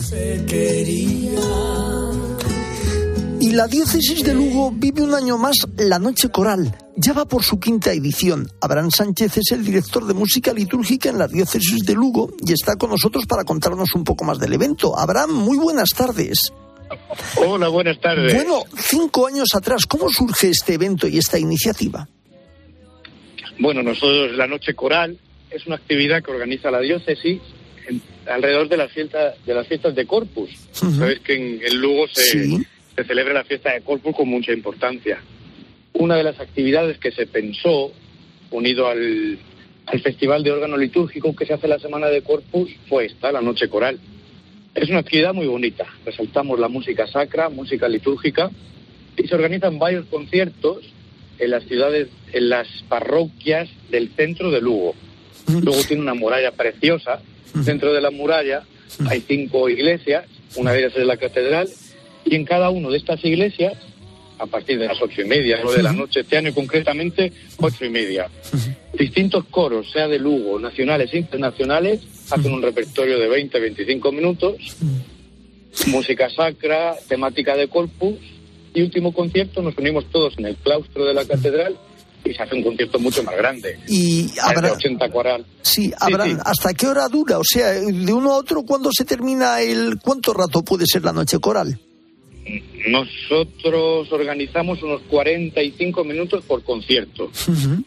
Y 3.51 3.53
la 3.53 3.67
diócesis 3.67 4.23
de 4.23 4.33
Lugo 4.33 4.71
vive 4.71 5.01
un 5.01 5.13
año 5.13 5.37
más 5.37 5.67
la 5.75 5.99
Noche 5.99 6.29
Coral. 6.29 6.73
Ya 6.95 7.11
va 7.11 7.25
por 7.25 7.43
su 7.43 7.59
quinta 7.59 7.91
edición. 7.91 8.47
Abraham 8.61 8.91
Sánchez 8.91 9.39
es 9.39 9.51
el 9.51 9.65
director 9.65 10.05
de 10.05 10.13
música 10.13 10.53
litúrgica 10.53 11.09
en 11.09 11.17
la 11.17 11.27
diócesis 11.27 11.83
de 11.83 11.93
Lugo 11.93 12.31
y 12.47 12.53
está 12.53 12.77
con 12.77 12.91
nosotros 12.91 13.25
para 13.25 13.43
contarnos 13.43 13.93
un 13.93 14.05
poco 14.05 14.23
más 14.23 14.39
del 14.39 14.53
evento. 14.53 14.97
Abraham, 14.97 15.31
muy 15.33 15.57
buenas 15.57 15.89
tardes. 15.89 16.53
Hola, 17.45 17.67
buenas 17.67 17.99
tardes. 17.99 18.33
Bueno, 18.33 18.63
cinco 18.77 19.27
años 19.27 19.49
atrás, 19.53 19.85
¿cómo 19.85 20.07
surge 20.07 20.47
este 20.47 20.75
evento 20.75 21.05
y 21.09 21.17
esta 21.17 21.37
iniciativa? 21.37 22.07
Bueno, 23.59 23.83
nosotros 23.83 24.31
la 24.31 24.47
Noche 24.47 24.75
Coral 24.75 25.19
es 25.49 25.67
una 25.67 25.75
actividad 25.75 26.23
que 26.23 26.31
organiza 26.31 26.71
la 26.71 26.79
diócesis 26.79 27.41
alrededor 28.31 28.69
de 28.69 28.77
las 28.77 28.93
fiestas 28.93 29.35
de 29.45 29.53
las 29.53 29.67
fiestas 29.67 29.93
de 29.93 30.07
Corpus. 30.07 30.51
Sabes 30.71 31.19
que 31.19 31.35
en, 31.35 31.81
Lugo 31.81 32.07
se, 32.07 32.63
se 32.95 33.03
celebra 33.03 33.33
la 33.33 33.43
fiesta 33.43 33.73
de 33.73 33.81
Corpus 33.81 34.15
con 34.15 34.27
mucha 34.27 34.51
importancia. 34.51 35.21
Una 35.93 36.15
de 36.15 36.23
las 36.23 36.39
actividades 36.39 36.97
que 36.97 37.11
se 37.11 37.25
pensó, 37.25 37.91
unido 38.51 38.87
al, 38.87 39.37
al 39.85 39.99
Festival 40.01 40.43
de 40.43 40.51
Órgano 40.51 40.77
Litúrgico 40.77 41.35
que 41.35 41.45
se 41.45 41.53
hace 41.53 41.67
la 41.67 41.79
Semana 41.79 42.07
de 42.07 42.21
Corpus, 42.21 42.71
fue 42.87 43.05
esta, 43.05 43.31
la 43.31 43.41
Noche 43.41 43.69
Coral. 43.69 43.99
Es 44.73 44.89
una 44.89 44.99
actividad 44.99 45.33
muy 45.33 45.47
bonita. 45.47 45.85
Resaltamos 46.05 46.59
la 46.59 46.69
música 46.69 47.07
sacra, 47.07 47.49
música 47.49 47.89
litúrgica, 47.89 48.49
y 49.17 49.27
se 49.27 49.35
organizan 49.35 49.79
varios 49.79 50.05
conciertos 50.05 50.85
en 51.39 51.51
las 51.51 51.63
ciudades, 51.65 52.07
en 52.31 52.49
las 52.49 52.67
parroquias 52.87 53.69
del 53.89 54.09
centro 54.15 54.51
de 54.51 54.61
Lugo. 54.61 54.95
Luego 55.47 55.81
tiene 55.83 56.01
una 56.01 56.13
muralla 56.13 56.51
preciosa. 56.51 57.21
Dentro 57.53 57.91
de 57.91 57.99
la 57.99 58.11
muralla 58.11 58.63
hay 59.09 59.21
cinco 59.21 59.67
iglesias, 59.67 60.25
una 60.55 60.71
de 60.71 60.79
ellas 60.79 60.93
es 60.95 61.05
la 61.05 61.17
catedral, 61.17 61.67
y 62.25 62.35
en 62.35 62.45
cada 62.45 62.69
una 62.69 62.89
de 62.89 62.97
estas 62.97 63.23
iglesias, 63.23 63.73
a 64.39 64.45
partir 64.47 64.79
de 64.79 64.87
las 64.87 65.01
ocho 65.01 65.21
y 65.21 65.25
media, 65.25 65.59
nueve 65.61 65.77
de 65.77 65.83
la 65.83 65.93
noche, 65.93 66.21
este 66.21 66.37
año 66.37 66.53
concretamente, 66.53 67.31
ocho 67.57 67.85
y 67.85 67.89
media, 67.89 68.27
distintos 68.97 69.45
coros, 69.45 69.91
sea 69.91 70.07
de 70.07 70.17
Lugo, 70.17 70.59
nacionales 70.59 71.13
e 71.13 71.19
internacionales, 71.19 72.01
hacen 72.31 72.51
un 72.51 72.61
repertorio 72.61 73.19
de 73.19 73.27
20, 73.27 73.59
25 73.59 74.11
minutos, 74.11 74.55
música 75.87 76.29
sacra, 76.29 76.95
temática 77.07 77.55
de 77.55 77.67
corpus, 77.67 78.17
y 78.73 78.81
último 78.81 79.13
concierto 79.13 79.61
nos 79.61 79.77
unimos 79.77 80.09
todos 80.11 80.33
en 80.37 80.45
el 80.45 80.55
claustro 80.55 81.05
de 81.05 81.13
la 81.13 81.25
catedral 81.25 81.77
y 82.23 82.33
se 82.33 82.41
hace 82.41 82.55
un 82.55 82.63
concierto 82.63 82.99
mucho 82.99 83.23
más 83.23 83.35
grande. 83.35 83.79
Y 83.87 84.31
habrá 84.39 84.73
80 84.73 85.09
coral. 85.11 85.45
Sí, 85.61 85.91
habrá, 85.99 86.25
¿hasta 86.45 86.73
qué 86.73 86.87
hora 86.87 87.07
dura? 87.07 87.39
O 87.39 87.43
sea, 87.43 87.71
de 87.71 88.13
uno 88.13 88.33
a 88.33 88.37
otro, 88.37 88.63
¿cuándo 88.63 88.89
se 88.95 89.05
termina 89.05 89.61
el 89.61 89.99
cuánto 90.01 90.33
rato 90.33 90.63
puede 90.63 90.85
ser 90.85 91.03
la 91.03 91.13
noche 91.13 91.39
coral? 91.39 91.79
Nosotros 92.87 94.11
organizamos 94.11 94.81
unos 94.81 95.01
45 95.03 96.03
minutos 96.03 96.43
por 96.45 96.63
concierto, 96.63 97.29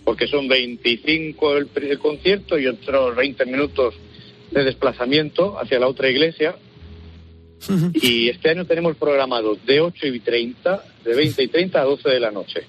porque 0.04 0.26
son 0.26 0.46
25 0.48 1.56
el, 1.56 1.68
el 1.74 1.98
concierto 1.98 2.58
y 2.58 2.66
otros 2.66 3.16
20 3.16 3.46
minutos 3.46 3.94
de 4.50 4.64
desplazamiento 4.64 5.58
hacia 5.58 5.78
la 5.78 5.88
otra 5.88 6.08
iglesia. 6.08 6.56
Y 7.94 8.28
este 8.28 8.50
año 8.50 8.66
tenemos 8.66 8.96
programado 8.96 9.56
de 9.66 9.80
8 9.80 10.06
y 10.06 10.20
30, 10.20 10.84
de 11.04 11.14
20 11.14 11.42
y 11.42 11.48
30 11.48 11.80
a 11.80 11.84
12 11.84 12.08
de 12.10 12.20
la 12.20 12.30
noche. 12.30 12.60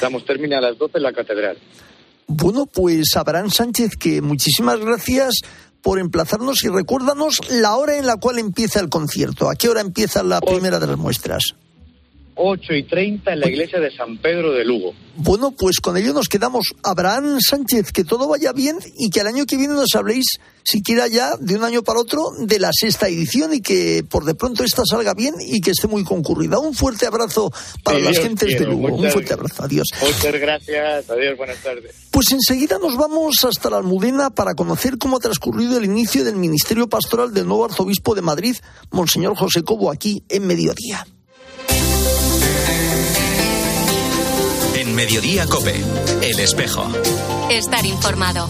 Damos 0.00 0.24
término 0.24 0.56
a 0.56 0.60
las 0.60 0.78
12 0.78 0.98
en 0.98 1.02
la 1.02 1.12
catedral. 1.12 1.58
Bueno, 2.28 2.66
pues 2.66 3.16
Abraham 3.16 3.50
Sánchez, 3.50 3.96
que 3.96 4.22
muchísimas 4.22 4.78
gracias 4.78 5.42
por 5.82 5.98
emplazarnos 5.98 6.62
y 6.64 6.68
recuérdanos 6.68 7.40
la 7.50 7.76
hora 7.76 7.98
en 7.98 8.06
la 8.06 8.16
cual 8.16 8.38
empieza 8.38 8.80
el 8.80 8.88
concierto. 8.88 9.50
¿A 9.50 9.56
qué 9.56 9.68
hora 9.68 9.80
empieza 9.80 10.22
la 10.22 10.40
primera 10.40 10.78
de 10.78 10.86
las 10.86 10.98
muestras? 10.98 11.54
8 12.34 12.74
y 12.74 12.82
30 12.84 13.32
en 13.32 13.40
la 13.40 13.48
iglesia 13.48 13.78
de 13.80 13.90
San 13.90 14.18
Pedro 14.18 14.52
de 14.52 14.64
Lugo. 14.64 14.94
Bueno, 15.16 15.52
pues 15.52 15.80
con 15.80 15.96
ello 15.96 16.12
nos 16.12 16.28
quedamos. 16.28 16.74
Abraham 16.82 17.38
Sánchez, 17.40 17.92
que 17.92 18.04
todo 18.04 18.28
vaya 18.28 18.52
bien 18.52 18.78
y 18.96 19.10
que 19.10 19.20
al 19.20 19.26
año 19.26 19.44
que 19.44 19.56
viene 19.56 19.74
nos 19.74 19.94
habléis, 19.94 20.38
siquiera 20.62 21.06
ya 21.06 21.36
de 21.38 21.56
un 21.56 21.64
año 21.64 21.82
para 21.82 22.00
otro, 22.00 22.30
de 22.38 22.58
la 22.58 22.70
sexta 22.72 23.08
edición 23.08 23.52
y 23.52 23.60
que 23.60 24.04
por 24.08 24.24
de 24.24 24.34
pronto 24.34 24.64
esta 24.64 24.84
salga 24.86 25.12
bien 25.12 25.34
y 25.40 25.60
que 25.60 25.72
esté 25.72 25.86
muy 25.86 26.04
concurrida. 26.04 26.58
Un 26.58 26.74
fuerte 26.74 27.06
abrazo 27.06 27.52
para 27.84 27.98
las 27.98 28.18
gentes 28.18 28.58
de 28.58 28.66
Lugo. 28.66 28.94
un 28.94 29.10
fuerte 29.10 29.34
abrazo. 29.34 29.64
Adiós. 29.64 29.88
Muchas 30.00 30.40
gracias. 30.40 31.10
Adiós. 31.10 31.36
Buenas 31.36 31.58
tardes. 31.62 31.94
Pues 32.10 32.32
enseguida 32.32 32.78
nos 32.78 32.96
vamos 32.96 33.44
hasta 33.44 33.68
la 33.70 33.78
Almudena 33.78 34.30
para 34.30 34.54
conocer 34.54 34.96
cómo 34.98 35.16
ha 35.16 35.20
transcurrido 35.20 35.76
el 35.76 35.84
inicio 35.84 36.24
del 36.24 36.36
Ministerio 36.36 36.88
Pastoral 36.88 37.34
del 37.34 37.46
nuevo 37.46 37.66
arzobispo 37.66 38.14
de 38.14 38.22
Madrid, 38.22 38.56
Monseñor 38.90 39.36
José 39.36 39.62
Cobo, 39.62 39.90
aquí 39.90 40.22
en 40.28 40.46
Mediodía. 40.46 41.06
Mediodía 44.92 45.46
Cope, 45.46 45.74
El 46.20 46.38
Espejo. 46.38 46.86
Estar 47.50 47.86
informado. 47.86 48.48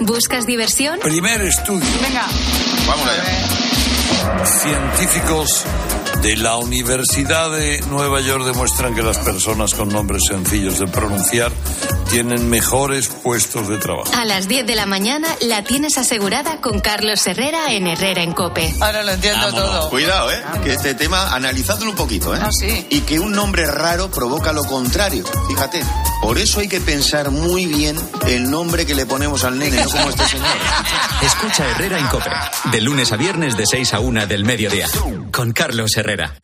¿Buscas 0.00 0.46
diversión? 0.46 1.00
Primer 1.00 1.40
estudio. 1.42 1.86
Venga. 2.00 2.26
Vamos 2.86 3.06
allá. 3.08 3.63
Científicos 4.44 5.64
de 6.22 6.36
la 6.36 6.56
Universidad 6.56 7.50
de 7.50 7.80
Nueva 7.88 8.20
York 8.20 8.44
demuestran 8.44 8.94
que 8.94 9.02
las 9.02 9.18
personas 9.18 9.74
con 9.74 9.88
nombres 9.88 10.22
sencillos 10.28 10.78
de 10.78 10.86
pronunciar 10.86 11.52
tienen 12.10 12.48
mejores 12.48 13.08
puestos 13.08 13.68
de 13.68 13.78
trabajo. 13.78 14.10
A 14.16 14.24
las 14.24 14.48
10 14.48 14.66
de 14.66 14.74
la 14.74 14.86
mañana 14.86 15.28
la 15.40 15.64
tienes 15.64 15.98
asegurada 15.98 16.60
con 16.60 16.80
Carlos 16.80 17.26
Herrera 17.26 17.72
en 17.72 17.86
Herrera 17.86 18.22
en 18.22 18.32
Cope. 18.32 18.72
Ahora 18.80 19.02
lo 19.02 19.12
entiendo 19.12 19.50
todo. 19.52 19.90
Cuidado, 19.90 20.30
¿eh? 20.30 20.42
Que 20.62 20.74
este 20.74 20.94
tema, 20.94 21.34
analizadlo 21.34 21.90
un 21.90 21.96
poquito, 21.96 22.34
¿eh? 22.34 22.38
Ah, 22.40 22.50
sí. 22.52 22.86
Y 22.90 23.00
que 23.00 23.18
un 23.18 23.32
nombre 23.32 23.66
raro 23.66 24.10
provoca 24.10 24.52
lo 24.52 24.64
contrario. 24.64 25.24
Fíjate. 25.48 25.82
Por 26.24 26.38
eso 26.38 26.60
hay 26.60 26.68
que 26.68 26.80
pensar 26.80 27.30
muy 27.30 27.66
bien 27.66 27.98
el 28.26 28.50
nombre 28.50 28.86
que 28.86 28.94
le 28.94 29.04
ponemos 29.04 29.44
al 29.44 29.58
nene, 29.58 29.84
no 29.84 29.90
como 29.90 30.08
este 30.08 30.26
señor. 30.26 30.56
Escucha 31.22 31.70
Herrera 31.70 31.98
en 31.98 32.06
Cope. 32.06 32.30
De 32.72 32.80
lunes 32.80 33.12
a 33.12 33.16
viernes 33.16 33.58
de 33.58 33.66
6 33.66 33.92
a 33.92 34.00
1 34.00 34.26
del 34.26 34.42
mediodía. 34.46 34.88
Con 35.30 35.52
Carlos 35.52 35.94
Herrera. 35.98 36.40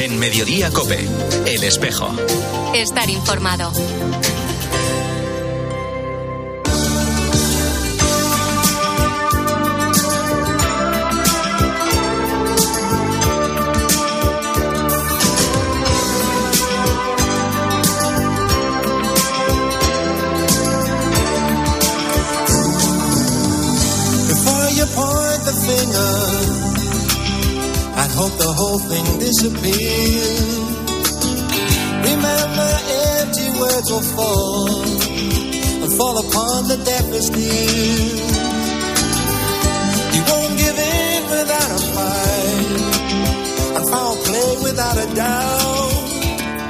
En 0.00 0.18
Mediodía 0.18 0.70
Cope, 0.70 0.98
El 1.46 1.62
Espejo. 1.62 2.10
Estar 2.74 3.08
informado. 3.08 3.72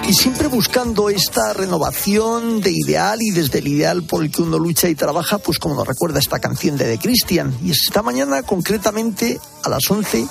Y 0.09 0.13
siempre 0.13 0.47
buscando 0.47 1.11
esta 1.11 1.53
renovación 1.53 2.61
de 2.61 2.71
ideal 2.71 3.19
y 3.21 3.31
desde 3.31 3.59
el 3.59 3.67
ideal 3.67 4.05
por 4.05 4.23
el 4.23 4.31
que 4.31 4.43
uno 4.43 4.57
lucha 4.57 4.89
y 4.89 4.95
trabaja, 4.95 5.39
pues 5.39 5.59
como 5.59 5.75
nos 5.75 5.87
recuerda 5.87 6.21
esta 6.21 6.39
canción 6.39 6.77
de 6.77 6.85
The 6.85 6.99
Christian. 6.99 7.53
Y 7.65 7.73
esta 7.73 8.03
mañana, 8.03 8.43
concretamente 8.43 9.41
a 9.65 9.69
las 9.69 9.91
11, 9.91 10.27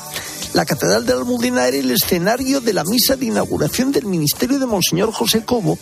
la 0.55 0.65
Catedral 0.65 1.05
de 1.05 1.12
Almudena 1.12 1.67
era 1.67 1.75
el 1.75 1.91
escenario 1.91 2.62
de 2.62 2.71
la 2.71 2.85
misa 2.85 3.17
de 3.17 3.25
inauguración 3.25 3.91
del 3.91 4.05
ministerio 4.05 4.57
de 4.57 4.65
Monseñor 4.65 5.12
José 5.12 5.43
Cobo 5.43 5.77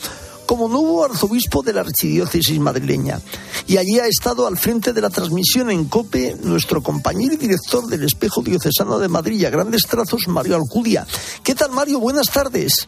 como 0.48 0.68
nuevo 0.68 1.06
arzobispo 1.06 1.62
de 1.62 1.74
la 1.74 1.82
archidiócesis 1.82 2.60
madrileña. 2.60 3.22
Y 3.68 3.78
allí 3.78 4.00
ha 4.00 4.08
estado 4.08 4.48
al 4.48 4.58
frente 4.58 4.92
de 4.92 5.00
la 5.00 5.12
transmisión 5.12 5.70
en 5.70 5.86
COPE 5.86 6.38
nuestro 6.42 6.82
compañero 6.82 7.36
y 7.36 7.38
director 7.38 7.86
del 7.86 8.04
Espejo 8.04 8.42
Diocesano 8.42 8.98
de 8.98 9.10
Madrid 9.10 9.46
a 9.46 9.52
grandes 9.52 9.84
trazos, 9.84 10.28
Mario 10.28 10.56
Alcudia. 10.56 11.06
¿Qué 11.44 11.54
tal, 11.54 11.70
Mario? 11.70 12.00
Buenas 12.00 12.26
tardes. 12.34 12.88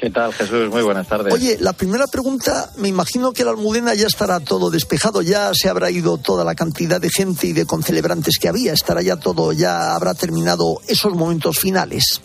¿Qué 0.00 0.10
tal, 0.10 0.32
Jesús? 0.32 0.70
Muy 0.70 0.82
buenas 0.82 1.08
tardes. 1.08 1.34
Oye, 1.34 1.56
la 1.60 1.72
primera 1.72 2.06
pregunta, 2.06 2.70
me 2.76 2.88
imagino 2.88 3.32
que 3.32 3.44
la 3.44 3.50
Almudena 3.50 3.94
ya 3.94 4.06
estará 4.06 4.38
todo 4.38 4.70
despejado, 4.70 5.22
ya 5.22 5.50
se 5.54 5.68
habrá 5.68 5.90
ido 5.90 6.18
toda 6.18 6.44
la 6.44 6.54
cantidad 6.54 7.00
de 7.00 7.10
gente 7.10 7.48
y 7.48 7.52
de 7.52 7.66
concelebrantes 7.66 8.38
que 8.38 8.48
había, 8.48 8.72
estará 8.72 9.02
ya 9.02 9.16
todo, 9.16 9.52
ya 9.52 9.96
habrá 9.96 10.14
terminado 10.14 10.80
esos 10.86 11.14
momentos 11.14 11.58
finales. 11.58 12.20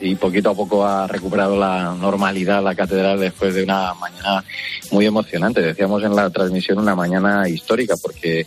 Sí, 0.00 0.14
poquito 0.14 0.50
a 0.50 0.54
poco 0.54 0.86
ha 0.86 1.06
recuperado 1.06 1.56
la 1.58 1.94
normalidad 1.94 2.62
la 2.62 2.74
catedral 2.74 3.20
después 3.20 3.54
de 3.54 3.64
una 3.64 3.92
mañana 3.94 4.44
muy 4.90 5.06
emocionante. 5.06 5.60
Decíamos 5.60 6.02
en 6.02 6.14
la 6.14 6.30
transmisión 6.30 6.78
una 6.78 6.94
mañana 6.94 7.48
histórica 7.48 7.94
porque 8.00 8.46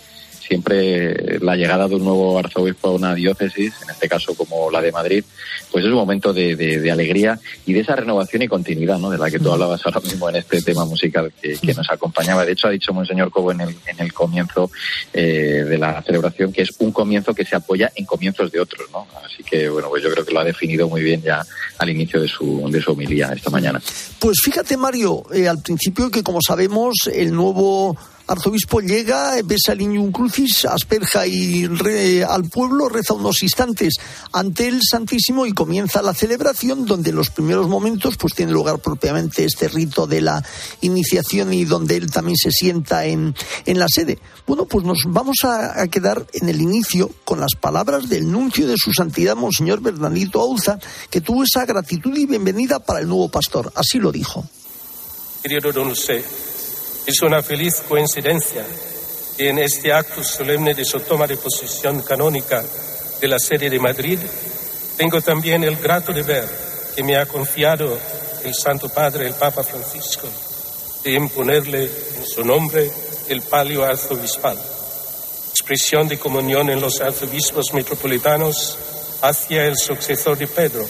siempre 0.49 1.39
la 1.39 1.55
llegada 1.55 1.87
de 1.87 1.95
un 1.95 2.03
nuevo 2.03 2.39
arzobispo 2.39 2.89
a 2.89 2.93
una 2.93 3.13
diócesis, 3.13 3.71
en 3.83 3.91
este 3.91 4.09
caso 4.09 4.33
como 4.33 4.71
la 4.71 4.81
de 4.81 4.91
Madrid, 4.91 5.23
pues 5.71 5.85
es 5.85 5.91
un 5.91 5.97
momento 5.97 6.33
de, 6.33 6.55
de, 6.55 6.91
alegría 6.91 7.39
y 7.67 7.73
de 7.73 7.81
esa 7.81 7.95
renovación 7.95 8.41
y 8.41 8.47
continuidad, 8.47 8.97
¿no? 8.97 9.11
De 9.11 9.19
la 9.19 9.29
que 9.29 9.37
tú 9.37 9.51
hablabas 9.51 9.85
ahora 9.85 9.99
mismo 9.99 10.27
en 10.27 10.37
este 10.37 10.63
tema 10.63 10.85
musical 10.85 11.31
que, 11.39 11.55
que 11.55 11.73
nos 11.75 11.87
acompañaba. 11.91 12.45
De 12.45 12.53
hecho, 12.53 12.67
ha 12.67 12.71
dicho 12.71 12.91
Monseñor 12.91 13.29
Cobo 13.29 13.51
en 13.51 13.61
el, 13.61 13.69
en 13.85 13.99
el 13.99 14.11
comienzo 14.11 14.71
eh, 15.13 15.65
de 15.69 15.77
la 15.77 16.01
celebración 16.01 16.51
que 16.51 16.63
es 16.63 16.71
un 16.79 16.91
comienzo 16.91 17.35
que 17.35 17.45
se 17.45 17.55
apoya 17.55 17.91
en 17.95 18.05
comienzos 18.05 18.51
de 18.51 18.59
otros, 18.59 18.89
¿no? 18.91 19.05
Así 19.23 19.43
que, 19.43 19.69
bueno, 19.69 19.89
pues 19.89 20.03
yo 20.03 20.11
creo 20.11 20.25
que 20.25 20.33
lo 20.33 20.39
ha 20.39 20.43
definido 20.43 20.89
muy 20.89 21.03
bien 21.03 21.21
ya 21.21 21.45
al 21.77 21.89
inicio 21.91 22.19
de 22.19 22.27
su, 22.27 22.67
de 22.71 22.81
su 22.81 22.91
homilía 22.91 23.31
esta 23.35 23.51
mañana. 23.51 23.79
Pues 24.17 24.39
fíjate, 24.43 24.77
Mario, 24.77 25.23
eh, 25.31 25.47
al 25.47 25.61
principio 25.61 26.09
que, 26.09 26.23
como 26.23 26.39
sabemos, 26.41 26.95
el 27.13 27.33
nuevo 27.33 27.95
arzobispo 28.29 28.79
llega, 28.79 29.33
besa 29.43 29.71
al 29.71 29.79
niño 29.79 30.01
un 30.01 30.11
crucis, 30.11 30.65
asperja 30.65 31.25
y 31.25 31.65
re, 31.67 32.23
al 32.23 32.43
pueblo, 32.43 32.87
reza 32.87 33.13
unos 33.13 33.41
instantes 33.41 33.95
ante 34.31 34.67
el 34.67 34.81
Santísimo 34.81 35.45
y 35.45 35.53
comienza 35.53 36.01
la 36.01 36.13
celebración 36.13 36.85
donde 36.85 37.09
en 37.09 37.15
los 37.15 37.31
primeros 37.31 37.67
momentos 37.67 38.17
pues 38.17 38.35
tiene 38.35 38.51
lugar 38.51 38.79
propiamente 38.79 39.43
este 39.43 39.67
rito 39.67 40.05
de 40.05 40.21
la 40.21 40.43
iniciación 40.81 41.53
y 41.53 41.65
donde 41.65 41.97
él 41.97 42.11
también 42.11 42.37
se 42.37 42.51
sienta 42.51 43.05
en, 43.05 43.35
en 43.65 43.79
la 43.79 43.87
sede. 43.89 44.19
Bueno, 44.45 44.65
pues 44.65 44.85
nos 44.85 45.03
vamos 45.07 45.37
a, 45.43 45.87
quedar 45.87 46.25
en 46.33 46.49
el 46.49 46.61
inicio 46.61 47.09
con 47.25 47.39
las 47.39 47.55
palabras 47.59 48.09
del 48.09 48.31
nuncio 48.31 48.67
de 48.67 48.75
su 48.77 48.93
santidad 48.93 49.35
Monseñor 49.35 49.81
Bernardito 49.81 50.39
Auza, 50.41 50.77
que 51.09 51.21
tuvo 51.21 51.43
esa 51.43 51.65
gratitud 51.65 52.15
y 52.15 52.25
bienvenida 52.25 52.79
para 52.79 52.99
el 52.99 53.07
nuevo 53.07 53.29
pastor. 53.29 53.71
Así 53.75 53.99
lo 53.99 54.11
dijo. 54.11 54.47
Querido 55.41 55.71
José, 55.71 56.23
es 57.09 57.23
una 57.23 57.41
feliz 57.41 57.81
coincidencia 57.87 58.63
que 59.35 59.49
en 59.49 59.57
este 59.57 59.91
acto 59.91 60.23
solemne 60.23 60.75
de 60.75 60.85
su 60.85 60.99
toma 60.99 61.25
de 61.25 61.37
posesión 61.37 62.03
canónica 62.03 62.63
de 63.19 63.27
la 63.27 63.39
sede 63.39 63.67
de 63.67 63.79
Madrid, 63.79 64.19
tengo 64.95 65.19
también 65.19 65.63
el 65.63 65.75
grato 65.77 66.13
deber 66.13 66.47
que 66.95 67.01
me 67.01 67.17
ha 67.17 67.25
confiado 67.25 67.97
el 68.43 68.53
Santo 68.53 68.89
Padre, 68.89 69.25
el 69.25 69.33
Papa 69.33 69.63
Francisco, 69.63 70.27
de 71.03 71.13
imponerle 71.13 71.85
en 71.85 72.27
su 72.27 72.45
nombre 72.45 72.91
el 73.27 73.41
palio 73.41 73.83
arzobispal, 73.83 74.59
expresión 75.49 76.07
de 76.07 76.19
comunión 76.19 76.69
en 76.69 76.79
los 76.79 77.01
arzobispos 77.01 77.73
metropolitanos 77.73 78.77
hacia 79.23 79.65
el 79.65 79.77
sucesor 79.77 80.37
de 80.37 80.45
Pedro. 80.45 80.87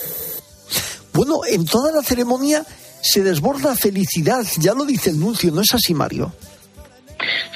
Bueno, 1.14 1.46
en 1.48 1.66
toda 1.66 1.94
la 1.94 2.04
ceremonia 2.04 2.66
se 3.02 3.24
desborda 3.24 3.76
felicidad, 3.76 4.46
ya 4.58 4.74
lo 4.74 4.86
dice 4.86 5.10
el 5.10 5.20
nuncio, 5.20 5.52
¿no 5.52 5.62
es 5.62 5.74
así, 5.74 5.94
Mario? 5.94 6.34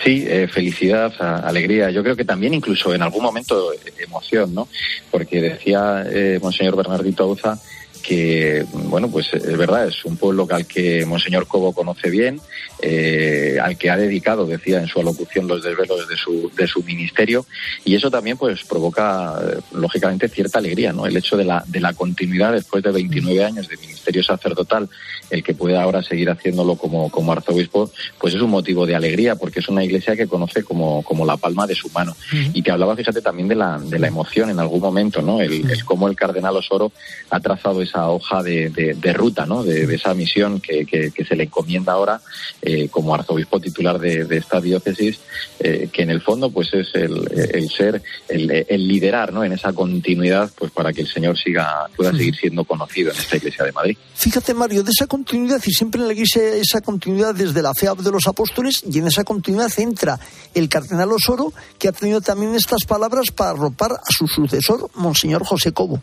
Sí, 0.04 0.26
eh, 0.28 0.48
felicidad, 0.52 1.14
alegría. 1.46 1.90
Yo 1.90 2.04
creo 2.04 2.16
que 2.16 2.26
también 2.26 2.54
incluso 2.54 2.94
en 2.94 3.02
algún 3.02 3.24
momento 3.24 3.72
emoción, 3.98 4.54
¿no? 4.54 4.68
Porque 5.10 5.42
decía 5.42 6.06
eh, 6.10 6.40
Monseñor 6.42 6.75
Bernardito 6.75 7.24
Auza 7.24 7.58
que, 8.03 8.66
bueno, 8.74 9.09
pues 9.09 9.33
es 9.33 9.57
verdad, 9.57 9.87
es 9.87 10.03
un 10.05 10.18
pueblo 10.18 10.46
al 10.51 10.68
que 10.68 11.05
Monseñor 11.05 11.48
Cobo 11.48 11.74
conoce 11.74 12.09
bien, 12.09 12.39
eh, 12.81 13.57
al 13.63 13.77
que 13.77 13.89
ha 13.89 13.98
dedicado, 13.98 14.46
decía 14.46 14.79
en 14.79 14.87
su 14.87 15.00
alocución, 15.00 15.48
los 15.48 15.63
desvelos 15.63 16.07
de 16.07 16.18
su, 16.18 16.51
de 16.55 16.68
su 16.68 16.83
ministerio, 16.83 17.46
y 17.85 17.96
eso 17.96 18.11
también 18.11 18.37
pues 18.37 18.63
provoca, 18.66 19.39
eh, 19.42 19.59
lógicamente, 19.74 20.27
cierta 20.27 20.59
alegría, 20.59 20.92
¿no? 20.92 21.07
El 21.07 21.16
hecho 21.16 21.37
de 21.37 21.46
la, 21.46 21.63
de 21.66 21.79
la 21.79 21.94
continuidad 21.94 22.51
después 22.51 22.83
de 22.83 22.92
29 22.92 23.44
años 23.44 23.70
de 23.70 23.77
ministerio 23.77 24.22
sacerdotal, 24.22 24.89
el 25.29 25.42
que 25.42 25.53
pueda 25.53 25.81
ahora 25.81 26.03
seguir 26.03 26.29
haciéndolo 26.29 26.75
como, 26.75 27.09
como 27.09 27.31
arzobispo, 27.31 27.89
pues 28.20 28.35
es 28.35 28.42
un 28.42 28.50
motivo 28.50 28.85
de 28.85 28.96
alegría, 28.96 29.35
porque 29.37 29.61
es 29.61 29.70
una 29.70 29.83
iglesia 29.83 30.18
que 30.18 30.27
conoce 30.27 30.63
como, 30.63 31.03
como 31.03 31.25
la 31.25 31.37
palma 31.37 31.66
de 31.66 31.75
su 31.75 31.89
mano. 31.89 32.11
Uh 32.11 32.35
-huh. 32.35 32.51
Y 32.53 32.61
te 32.61 32.72
hablaba, 32.72 32.98
fíjate, 32.98 33.22
también 33.22 33.48
de 33.48 33.55
la, 33.55 33.79
de 33.79 33.98
la 33.98 34.07
emoción 34.07 34.50
en 34.50 34.59
algún 34.59 34.81
momento, 34.81 35.22
¿no? 35.22 35.39
El, 35.42 35.72
el 35.72 35.85
cómo 35.85 36.09
el 36.09 36.16
cardenal 36.18 36.57
Osoro 36.57 36.92
ha 37.29 37.39
trazado 37.39 37.81
esa 37.94 38.10
hoja 38.10 38.42
de, 38.42 38.70
de, 38.70 38.96
de 38.96 39.14
ruta, 39.14 39.46
¿no? 39.46 39.64
De, 39.64 39.86
de, 39.86 39.96
esa 39.96 40.14
misión 40.14 40.60
que, 40.60 40.86
que, 40.86 41.12
que, 41.12 41.25
se 41.25 41.36
le 41.36 41.44
encomienda 41.44 41.94
ahora 41.94 42.22
eh, 42.62 42.90
como 42.90 43.14
arzobispo 43.14 43.60
titular 43.60 44.00
de, 44.00 44.25
esta 44.36 44.60
diócesis, 44.60 45.20
eh, 45.60 45.90
que 45.92 46.01
en 46.01 46.10
el 46.10 46.22
fondo 46.22 46.50
pues 46.50 46.74
es 46.74 46.90
el, 46.96 47.29
el 47.53 47.70
ser, 47.70 48.01
el, 48.27 48.66
el, 48.68 48.88
liderar, 48.88 49.32
¿no? 49.32 49.44
En 49.44 49.51
esa 49.51 49.74
continuidad, 49.74 50.50
pues 50.58 50.72
para 50.72 50.92
que 50.92 51.01
el 51.01 51.08
Señor 51.08 51.38
siga, 51.38 51.88
pueda 51.96 52.12
seguir 52.12 52.36
siendo 52.36 52.64
conocido 52.64 53.12
en 53.12 53.18
esta 53.18 53.38
iglesia 53.38 53.66
de 53.66 53.72
Madrid. 53.72 53.98
Fíjate, 54.16 54.53
Mario, 54.53 54.84
de 54.84 54.92
esa 54.92 55.06
continuidad, 55.06 55.62
y 55.64 55.72
siempre 55.72 56.01
en 56.01 56.08
la 56.08 56.14
iglesia 56.14 56.42
esa 56.56 56.82
continuidad 56.82 57.36
desde 57.36 57.62
la 57.62 57.74
fe 57.74 57.88
de 57.98 58.12
los 58.12 58.27
apóstoles, 58.27 58.84
y 58.90 58.98
en 58.98 59.08
esa 59.08 59.24
continuidad 59.24 59.72
entra 59.77 60.20
el 60.56 60.68
cardenal 60.68 61.12
Osoro, 61.12 61.53
que 61.77 61.90
ha 61.90 61.92
tenido 61.92 62.22
también 62.22 62.56
estas 62.56 62.86
palabras 62.86 63.27
para 63.36 63.51
arropar 63.51 63.92
a 63.92 64.12
su 64.18 64.27
sucesor, 64.27 64.90
Monseñor 64.96 65.46
José 65.46 65.72
Cobo. 65.72 66.01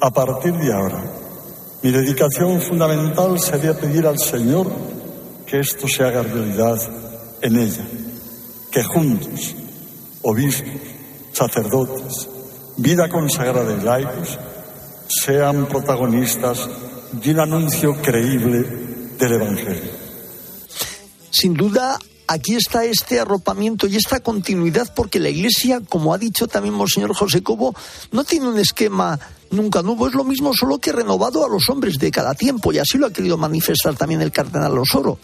A 0.00 0.10
partir 0.10 0.52
de 0.54 0.72
ahora, 0.72 1.21
mi 1.82 1.90
dedicación 1.90 2.60
fundamental 2.60 3.40
sería 3.40 3.74
pedir 3.74 4.06
al 4.06 4.18
Señor 4.18 4.70
que 5.46 5.58
esto 5.58 5.88
se 5.88 6.04
haga 6.04 6.22
realidad 6.22 6.78
en 7.40 7.58
ella, 7.58 7.84
que 8.70 8.84
juntos, 8.84 9.56
obispos, 10.22 10.80
sacerdotes, 11.32 12.28
vida 12.76 13.08
consagrada 13.08 13.76
y 13.76 13.84
laicos, 13.84 14.38
sean 15.08 15.66
protagonistas 15.66 16.68
de 17.12 17.30
un 17.32 17.40
anuncio 17.40 18.00
creíble 18.00 18.64
del 19.18 19.32
Evangelio. 19.32 19.90
Sin 21.30 21.54
duda, 21.54 21.98
aquí 22.28 22.54
está 22.54 22.84
este 22.84 23.18
arropamiento 23.18 23.88
y 23.88 23.96
esta 23.96 24.20
continuidad, 24.20 24.92
porque 24.94 25.18
la 25.18 25.28
Iglesia, 25.28 25.80
como 25.88 26.14
ha 26.14 26.18
dicho 26.18 26.46
también 26.46 26.74
Monseñor 26.74 27.12
José 27.14 27.42
Cobo, 27.42 27.74
no 28.12 28.22
tiene 28.22 28.48
un 28.48 28.58
esquema 28.58 29.18
nunca 29.52 29.82
nuevo, 29.82 30.08
es 30.08 30.14
lo 30.14 30.24
mismo 30.24 30.52
solo 30.52 30.78
que 30.78 30.92
renovado 30.92 31.44
a 31.44 31.48
los 31.48 31.68
hombres 31.68 31.98
de 31.98 32.10
cada 32.10 32.34
tiempo, 32.34 32.72
y 32.72 32.78
así 32.78 32.98
lo 32.98 33.06
ha 33.06 33.12
querido 33.12 33.36
manifestar 33.36 33.94
también 33.94 34.22
el 34.22 34.32
cardenal 34.32 34.76
Osoro. 34.78 35.18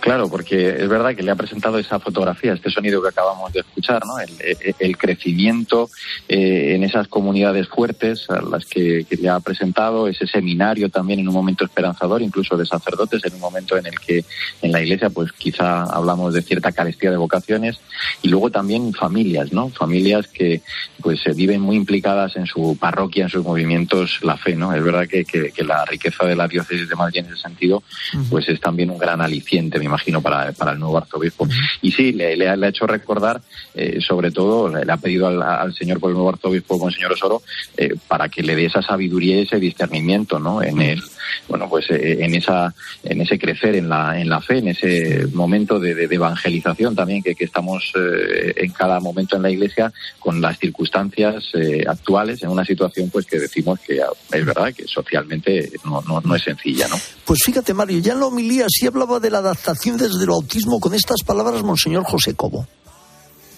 Claro, 0.00 0.28
porque 0.28 0.70
es 0.70 0.88
verdad 0.88 1.14
que 1.14 1.22
le 1.22 1.30
ha 1.30 1.36
presentado 1.36 1.78
esa 1.78 2.00
fotografía, 2.00 2.52
este 2.52 2.70
sonido 2.70 3.00
que 3.00 3.08
acabamos 3.08 3.52
de 3.52 3.60
escuchar, 3.60 4.04
¿no? 4.04 4.18
El, 4.18 4.74
el 4.78 4.96
crecimiento 4.96 5.88
eh, 6.28 6.74
en 6.74 6.82
esas 6.82 7.08
comunidades 7.08 7.68
fuertes 7.68 8.28
a 8.28 8.42
las 8.42 8.66
que, 8.66 9.06
que, 9.08 9.16
le 9.16 9.28
ha 9.28 9.38
presentado, 9.40 10.08
ese 10.08 10.26
seminario 10.26 10.88
también 10.88 11.20
en 11.20 11.28
un 11.28 11.34
momento 11.34 11.64
esperanzador, 11.64 12.20
incluso 12.20 12.56
de 12.56 12.66
sacerdotes, 12.66 13.24
en 13.24 13.34
un 13.34 13.40
momento 13.40 13.76
en 13.76 13.86
el 13.86 13.98
que 14.00 14.24
en 14.60 14.72
la 14.72 14.82
iglesia, 14.82 15.10
pues 15.10 15.30
quizá 15.32 15.84
hablamos 15.84 16.34
de 16.34 16.42
cierta 16.42 16.72
carestía 16.72 17.10
de 17.10 17.16
vocaciones, 17.16 17.78
y 18.22 18.28
luego 18.28 18.50
también 18.50 18.92
familias, 18.92 19.52
¿no? 19.52 19.68
Familias 19.68 20.26
que 20.26 20.62
pues 21.00 21.20
se 21.20 21.32
viven 21.32 21.60
muy 21.60 21.76
implicadas 21.76 22.36
en 22.36 22.46
su 22.46 22.76
parroquia, 22.78 23.24
en 23.24 23.30
sus 23.30 23.44
movimientos, 23.44 24.18
la 24.22 24.36
fe, 24.36 24.56
¿no? 24.56 24.74
Es 24.74 24.82
verdad 24.82 25.06
que, 25.08 25.24
que, 25.24 25.52
que 25.52 25.64
la 25.64 25.84
riqueza 25.84 26.26
de 26.26 26.36
la 26.36 26.48
diócesis 26.48 26.88
de 26.88 26.96
Madrid 26.96 27.20
en 27.20 27.26
ese 27.26 27.42
sentido, 27.42 27.82
pues 28.30 28.48
es 28.48 28.60
también 28.60 28.90
un 28.90 28.98
gran 28.98 29.20
aliciente 29.20 29.61
aliciente, 29.62 29.78
me 29.78 29.84
imagino, 29.86 30.20
para, 30.20 30.52
para 30.52 30.72
el 30.72 30.78
nuevo 30.78 30.98
arzobispo. 30.98 31.46
Y 31.80 31.92
sí, 31.92 32.12
le, 32.12 32.36
le 32.36 32.48
ha, 32.48 32.56
le 32.56 32.66
ha 32.66 32.70
hecho 32.70 32.86
recordar, 32.86 33.40
eh, 33.74 34.00
sobre 34.00 34.30
todo, 34.30 34.68
le, 34.68 34.84
le 34.84 34.92
ha 34.92 34.96
pedido 34.96 35.26
al, 35.28 35.42
al 35.42 35.74
señor 35.74 36.00
por 36.00 36.10
el 36.10 36.14
nuevo 36.14 36.30
arzobispo, 36.30 36.78
Monseñor 36.78 37.12
Osoro, 37.12 37.42
eh, 37.76 37.94
para 38.08 38.28
que 38.28 38.42
le 38.42 38.56
dé 38.56 38.66
esa 38.66 38.82
sabiduría 38.82 39.36
y 39.36 39.42
ese 39.42 39.58
discernimiento, 39.58 40.38
¿no? 40.38 40.62
En 40.62 40.80
el, 40.80 41.02
bueno, 41.48 41.68
pues 41.68 41.86
eh, 41.90 42.18
en 42.20 42.34
esa, 42.34 42.74
en 43.04 43.20
ese 43.20 43.38
crecer 43.38 43.76
en 43.76 43.88
la, 43.88 44.18
en 44.20 44.28
la 44.28 44.40
fe, 44.40 44.58
en 44.58 44.68
ese 44.68 45.26
momento 45.32 45.78
de, 45.78 45.94
de- 45.94 46.08
de 46.08 46.16
evangelización 46.16 46.94
también 46.94 47.22
que, 47.22 47.34
que 47.34 47.44
estamos 47.44 47.92
eh, 47.96 48.52
en 48.56 48.72
cada 48.72 49.00
momento 49.00 49.36
en 49.36 49.42
la 49.42 49.50
Iglesia 49.50 49.92
con 50.18 50.40
las 50.40 50.58
circunstancias 50.58 51.44
eh, 51.54 51.84
actuales 51.86 52.42
en 52.42 52.50
una 52.50 52.64
situación 52.64 53.08
pues 53.10 53.26
que 53.26 53.38
decimos 53.38 53.78
que 53.80 54.00
ah, 54.02 54.06
es 54.32 54.44
verdad 54.44 54.72
que 54.74 54.86
socialmente 54.86 55.70
no, 55.84 56.02
no, 56.02 56.20
no 56.20 56.34
es 56.34 56.42
sencilla, 56.42 56.88
¿no? 56.88 56.96
Pues 57.24 57.42
fíjate, 57.44 57.72
Mario, 57.74 57.98
ya 58.00 58.12
en 58.14 58.20
la 58.20 58.26
homilía 58.26 58.66
sí 58.68 58.86
hablaba 58.86 59.20
de 59.20 59.30
la 59.30 59.40
adaptación 59.42 59.96
desde 59.96 60.24
el 60.24 60.30
autismo 60.30 60.80
con 60.80 60.94
estas 60.94 61.22
palabras 61.24 61.62
Monseñor 61.62 62.04
José 62.04 62.34
Cobo. 62.34 62.66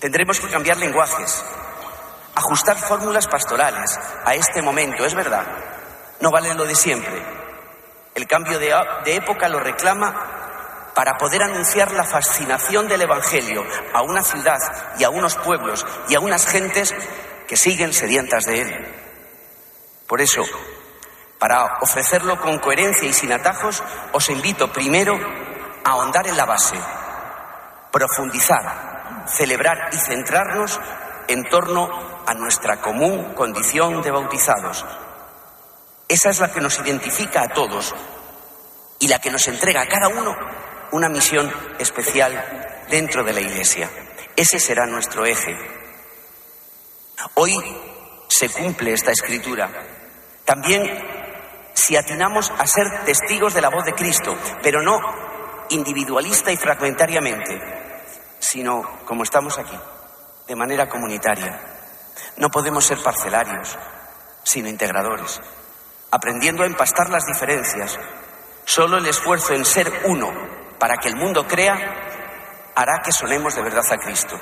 Tendremos 0.01 0.41
que 0.41 0.49
cambiar 0.49 0.77
lenguajes, 0.79 1.43
ajustar 2.35 2.77
fórmulas 2.77 3.27
pastorales 3.27 3.99
a 4.25 4.35
este 4.35 4.61
momento, 4.61 5.05
es 5.05 5.15
verdad. 5.15 5.47
No 6.21 6.31
vale 6.31 6.55
lo 6.55 6.65
de 6.65 6.75
siempre. 6.75 7.23
El 8.15 8.27
cambio 8.27 8.59
de, 8.59 8.75
de 9.05 9.17
época 9.17 9.49
lo 9.49 9.61
reclama 9.61 10.93
para 10.95 11.19
poder 11.19 11.43
anunciar 11.43 11.93
la 11.93 12.05
fascinación 12.05 12.87
del 12.87 13.03
Evangelio 13.03 13.65
a 13.93 14.03
una 14.03 14.23
ciudad 14.23 14.59
y 14.99 15.05
a 15.05 15.11
unos 15.11 15.35
pueblos 15.37 15.85
y 16.09 16.15
a 16.15 16.21
unas 16.21 16.47
gentes 16.47 16.95
que 17.49 17.57
siguen 17.57 17.93
sedientas 17.93 18.45
de 18.45 18.61
él. 18.63 18.87
Por 20.07 20.21
eso, 20.21 20.43
para 21.39 21.79
ofrecerlo 21.81 22.41
con 22.41 22.59
coherencia 22.59 23.09
y 23.09 23.13
sin 23.13 23.33
atajos, 23.33 23.83
os 24.13 24.29
invito 24.29 24.73
primero 24.73 25.19
ahondar 25.85 26.27
en 26.27 26.37
la 26.37 26.47
base, 26.47 26.77
profundizar, 27.93 29.25
celebrar 29.27 29.91
y 29.93 29.97
centrarnos 29.97 30.81
en 31.29 31.45
torno 31.49 31.89
a 32.27 32.35
nuestra 32.35 32.81
común 32.81 33.35
condición 33.35 34.03
de 34.03 34.11
bautizados. 34.11 34.85
Esa 36.09 36.31
es 36.31 36.41
la 36.41 36.53
que 36.53 36.61
nos 36.61 36.79
identifica 36.81 37.43
a 37.43 37.49
todos 37.49 37.95
y 38.99 39.09
la 39.09 39.19
que 39.19 39.31
nos 39.31 39.47
entrega 39.49 39.83
a 39.83 39.89
cada 39.89 40.09
uno 40.09 40.35
una 40.93 41.09
misión 41.09 41.53
especial 41.79 42.85
dentro 42.89 43.25
de 43.25 43.33
la 43.33 43.41
Iglesia. 43.41 43.91
Ese 44.37 44.59
será 44.59 44.87
nuestro 44.87 45.25
eje. 45.27 45.57
Hoy 47.35 47.55
se 48.29 48.49
cumple 48.49 48.93
esta 48.93 49.13
escritura. 49.13 49.71
También 50.45 50.83
si 51.75 51.97
atinamos 51.97 52.53
a 52.57 52.67
ser 52.67 53.05
testigos 53.05 53.55
de 53.55 53.61
la 53.61 53.71
voz 53.71 53.85
de 53.85 53.95
Cristo, 53.95 54.37
pero 54.63 54.83
no 54.83 55.01
individualista 55.71 56.53
y 56.53 56.57
fragmentariamente, 56.57 57.61
sino 58.39 59.01
como 59.05 59.23
estamos 59.23 59.59
aquí, 59.59 59.79
de 60.47 60.57
manera 60.57 60.89
comunitaria. 60.89 61.61
No 62.37 62.51
podemos 62.51 62.85
ser 62.85 63.03
parcelarios, 63.03 63.77
sino 64.43 64.69
integradores, 64.69 65.41
aprendiendo 66.11 66.63
a 66.63 66.67
empastar 66.67 67.11
las 67.11 67.25
diferencias. 67.27 67.99
Solo 68.65 68.99
el 68.99 69.07
esfuerzo 69.07 69.55
en 69.55 69.65
ser 69.65 69.93
uno 70.05 70.33
para 70.79 70.97
que 70.97 71.09
el 71.09 71.17
mundo 71.17 71.47
crea 71.47 72.73
hará 72.75 73.01
que 73.03 73.13
sonemos 73.13 73.55
de 73.55 73.63
verdad 73.63 73.85
a 73.91 73.99
Cristo. 73.99 74.41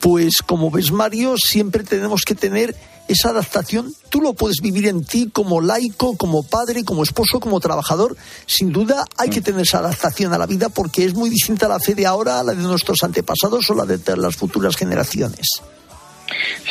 Pues 0.00 0.42
como 0.44 0.70
ves, 0.70 0.90
Mario, 0.92 1.34
siempre 1.36 1.84
tenemos 1.84 2.22
que 2.22 2.34
tener 2.34 2.74
esa 3.06 3.30
adaptación. 3.30 3.92
Tú 4.08 4.20
lo 4.20 4.34
puedes 4.34 4.60
vivir 4.62 4.86
en 4.86 5.04
ti 5.04 5.28
como 5.32 5.60
laico, 5.60 6.16
como 6.16 6.42
padre, 6.42 6.84
como 6.84 7.02
esposo, 7.02 7.40
como 7.40 7.60
trabajador. 7.60 8.16
Sin 8.46 8.72
duda 8.72 9.04
hay 9.18 9.30
que 9.30 9.40
tener 9.40 9.62
esa 9.62 9.78
adaptación 9.78 10.32
a 10.32 10.38
la 10.38 10.46
vida 10.46 10.68
porque 10.68 11.04
es 11.04 11.14
muy 11.14 11.28
distinta 11.28 11.68
la 11.68 11.80
fe 11.80 11.94
de 11.94 12.06
ahora 12.06 12.40
a 12.40 12.44
la 12.44 12.54
de 12.54 12.62
nuestros 12.62 13.02
antepasados 13.02 13.68
o 13.70 13.74
la 13.74 13.84
de 13.84 14.16
las 14.16 14.36
futuras 14.36 14.76
generaciones. 14.76 15.48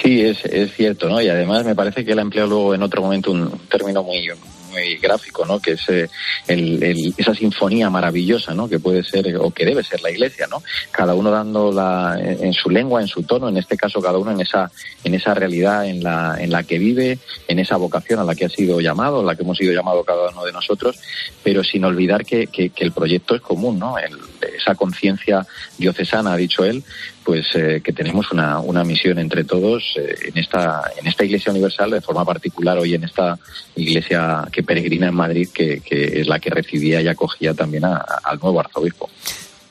Sí, 0.02 0.22
es, 0.22 0.44
es 0.46 0.74
cierto, 0.74 1.10
¿no? 1.10 1.22
Y 1.22 1.28
además 1.28 1.65
me 1.65 1.76
parece 1.76 2.06
que 2.06 2.13
él 2.13 2.20
ha 2.20 2.24
empleado 2.24 2.50
luego 2.50 2.74
en 2.74 2.84
otro 2.84 3.02
momento 3.02 3.32
un 3.32 3.60
término 3.70 4.02
muy 4.04 4.22
muy 4.69 4.97
gráfico, 4.97 5.45
¿no? 5.45 5.60
Que 5.60 5.71
es 5.73 5.89
eh, 5.89 6.10
el, 6.47 7.13
esa 7.17 7.34
sinfonía 7.36 7.89
maravillosa, 7.89 8.53
¿no? 8.53 8.67
Que 8.69 8.79
puede 8.79 9.03
ser 9.03 9.36
o 9.38 9.51
que 9.51 9.65
debe 9.65 9.84
ser 9.84 10.01
la 10.01 10.12
Iglesia, 10.12 10.47
¿no? 10.49 10.62
Cada 10.91 11.13
uno 11.13 11.32
dando 11.32 11.71
la, 11.71 12.17
en 12.19 12.53
su 12.53 12.69
lengua, 12.69 13.01
en 13.01 13.08
su 13.08 13.23
tono, 13.23 13.49
en 13.49 13.58
este 13.58 13.75
caso 13.77 14.01
cada 14.01 14.17
uno 14.17 14.32
en 14.32 14.41
esa 14.41 14.71
en 15.03 15.13
esa 15.15 15.34
realidad 15.34 15.86
en 15.88 16.03
la 16.03 16.38
en 16.39 16.51
la 16.51 16.63
que 16.63 16.77
vive, 16.79 17.19
en 17.47 17.60
esa 17.60 17.77
vocación 17.77 18.19
a 18.19 18.23
la 18.23 18.36
que 18.36 18.45
ha 18.45 18.49
sido 18.49 18.79
llamado, 18.79 19.21
a 19.21 19.23
la 19.23 19.36
que 19.36 19.43
hemos 19.43 19.58
sido 19.58 19.73
llamados 19.73 20.05
cada 20.05 20.29
uno 20.29 20.45
de 20.45 20.51
nosotros, 20.51 20.97
pero 21.43 21.63
sin 21.63 21.84
olvidar 21.86 22.25
que, 22.25 22.47
que, 22.47 22.69
que 22.69 22.84
el 22.84 22.91
proyecto 22.91 23.36
es 23.36 23.41
común, 23.41 23.79
¿no? 23.79 23.97
El- 23.97 24.17
esa 24.47 24.75
conciencia 24.75 25.45
diocesana, 25.78 26.34
ha 26.34 26.38
dicho 26.38 26.63
él, 26.63 26.84
pues 27.23 27.47
eh, 27.56 27.82
que 27.84 27.93
tenemos 27.93 28.32
una, 28.32 28.60
una 28.60 28.84
misión 28.84 29.19
entre 29.19 29.43
todos 29.43 29.84
eh, 29.97 30.15
en 30.25 30.38
esta 30.38 30.82
en 30.97 31.08
esta 31.08 31.25
Iglesia 31.25 31.52
Universal, 31.52 31.91
de 31.91 32.02
forma 32.02 32.25
particular 32.25 32.78
hoy 32.78 32.93
en 32.95 33.04
esta 33.04 33.38
Iglesia 33.75 34.47
que 34.52 34.63
peregrina 34.63 35.08
en 35.08 35.15
Madrid, 35.15 35.49
que, 35.54 35.82
que 35.82 36.21
es 36.21 36.28
la 36.28 36.39
que 36.39 36.49
recibía 36.49 37.02
y 37.02 37.08
acogía 37.08 37.54
también 37.54 37.86
a- 37.86 38.04
al 38.23 38.39
nuevo 38.39 38.60
arzobispo. 38.60 39.10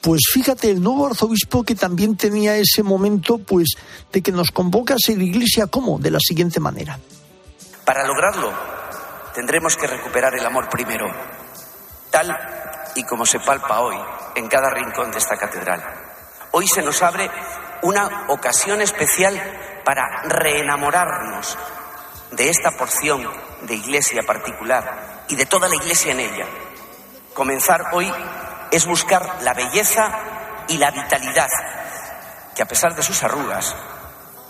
Pues 0.00 0.20
fíjate, 0.32 0.70
el 0.70 0.80
nuevo 0.80 1.08
arzobispo 1.08 1.64
que 1.64 1.74
también 1.74 2.16
tenía 2.16 2.56
ese 2.56 2.82
momento, 2.84 3.38
pues, 3.38 3.74
de 4.12 4.22
que 4.22 4.30
nos 4.30 4.52
convoca 4.52 4.94
a 4.94 4.96
ser 4.98 5.20
iglesia, 5.20 5.66
¿cómo? 5.66 5.98
De 5.98 6.10
la 6.12 6.20
siguiente 6.20 6.60
manera. 6.60 6.98
Para 7.84 8.06
lograrlo, 8.06 8.52
tendremos 9.34 9.76
que 9.76 9.88
recuperar 9.88 10.32
el 10.38 10.46
amor 10.46 10.68
primero, 10.70 11.06
tal 12.12 12.30
y 12.94 13.04
como 13.04 13.26
se 13.26 13.40
palpa 13.40 13.80
hoy 13.80 13.98
en 14.34 14.48
cada 14.48 14.70
rincón 14.70 15.10
de 15.10 15.18
esta 15.18 15.36
catedral. 15.36 15.82
Hoy 16.52 16.66
se 16.66 16.82
nos 16.82 17.02
abre 17.02 17.30
una 17.82 18.26
ocasión 18.28 18.80
especial 18.80 19.40
para 19.84 20.22
reenamorarnos 20.24 21.56
de 22.32 22.48
esta 22.50 22.72
porción 22.72 23.28
de 23.62 23.74
iglesia 23.74 24.22
particular 24.22 25.24
y 25.28 25.36
de 25.36 25.46
toda 25.46 25.68
la 25.68 25.76
iglesia 25.76 26.12
en 26.12 26.20
ella. 26.20 26.46
Comenzar 27.34 27.86
hoy 27.92 28.12
es 28.70 28.86
buscar 28.86 29.42
la 29.42 29.54
belleza 29.54 30.10
y 30.68 30.76
la 30.76 30.90
vitalidad 30.90 31.48
que 32.54 32.62
a 32.62 32.66
pesar 32.66 32.94
de 32.94 33.02
sus 33.02 33.22
arrugas, 33.22 33.74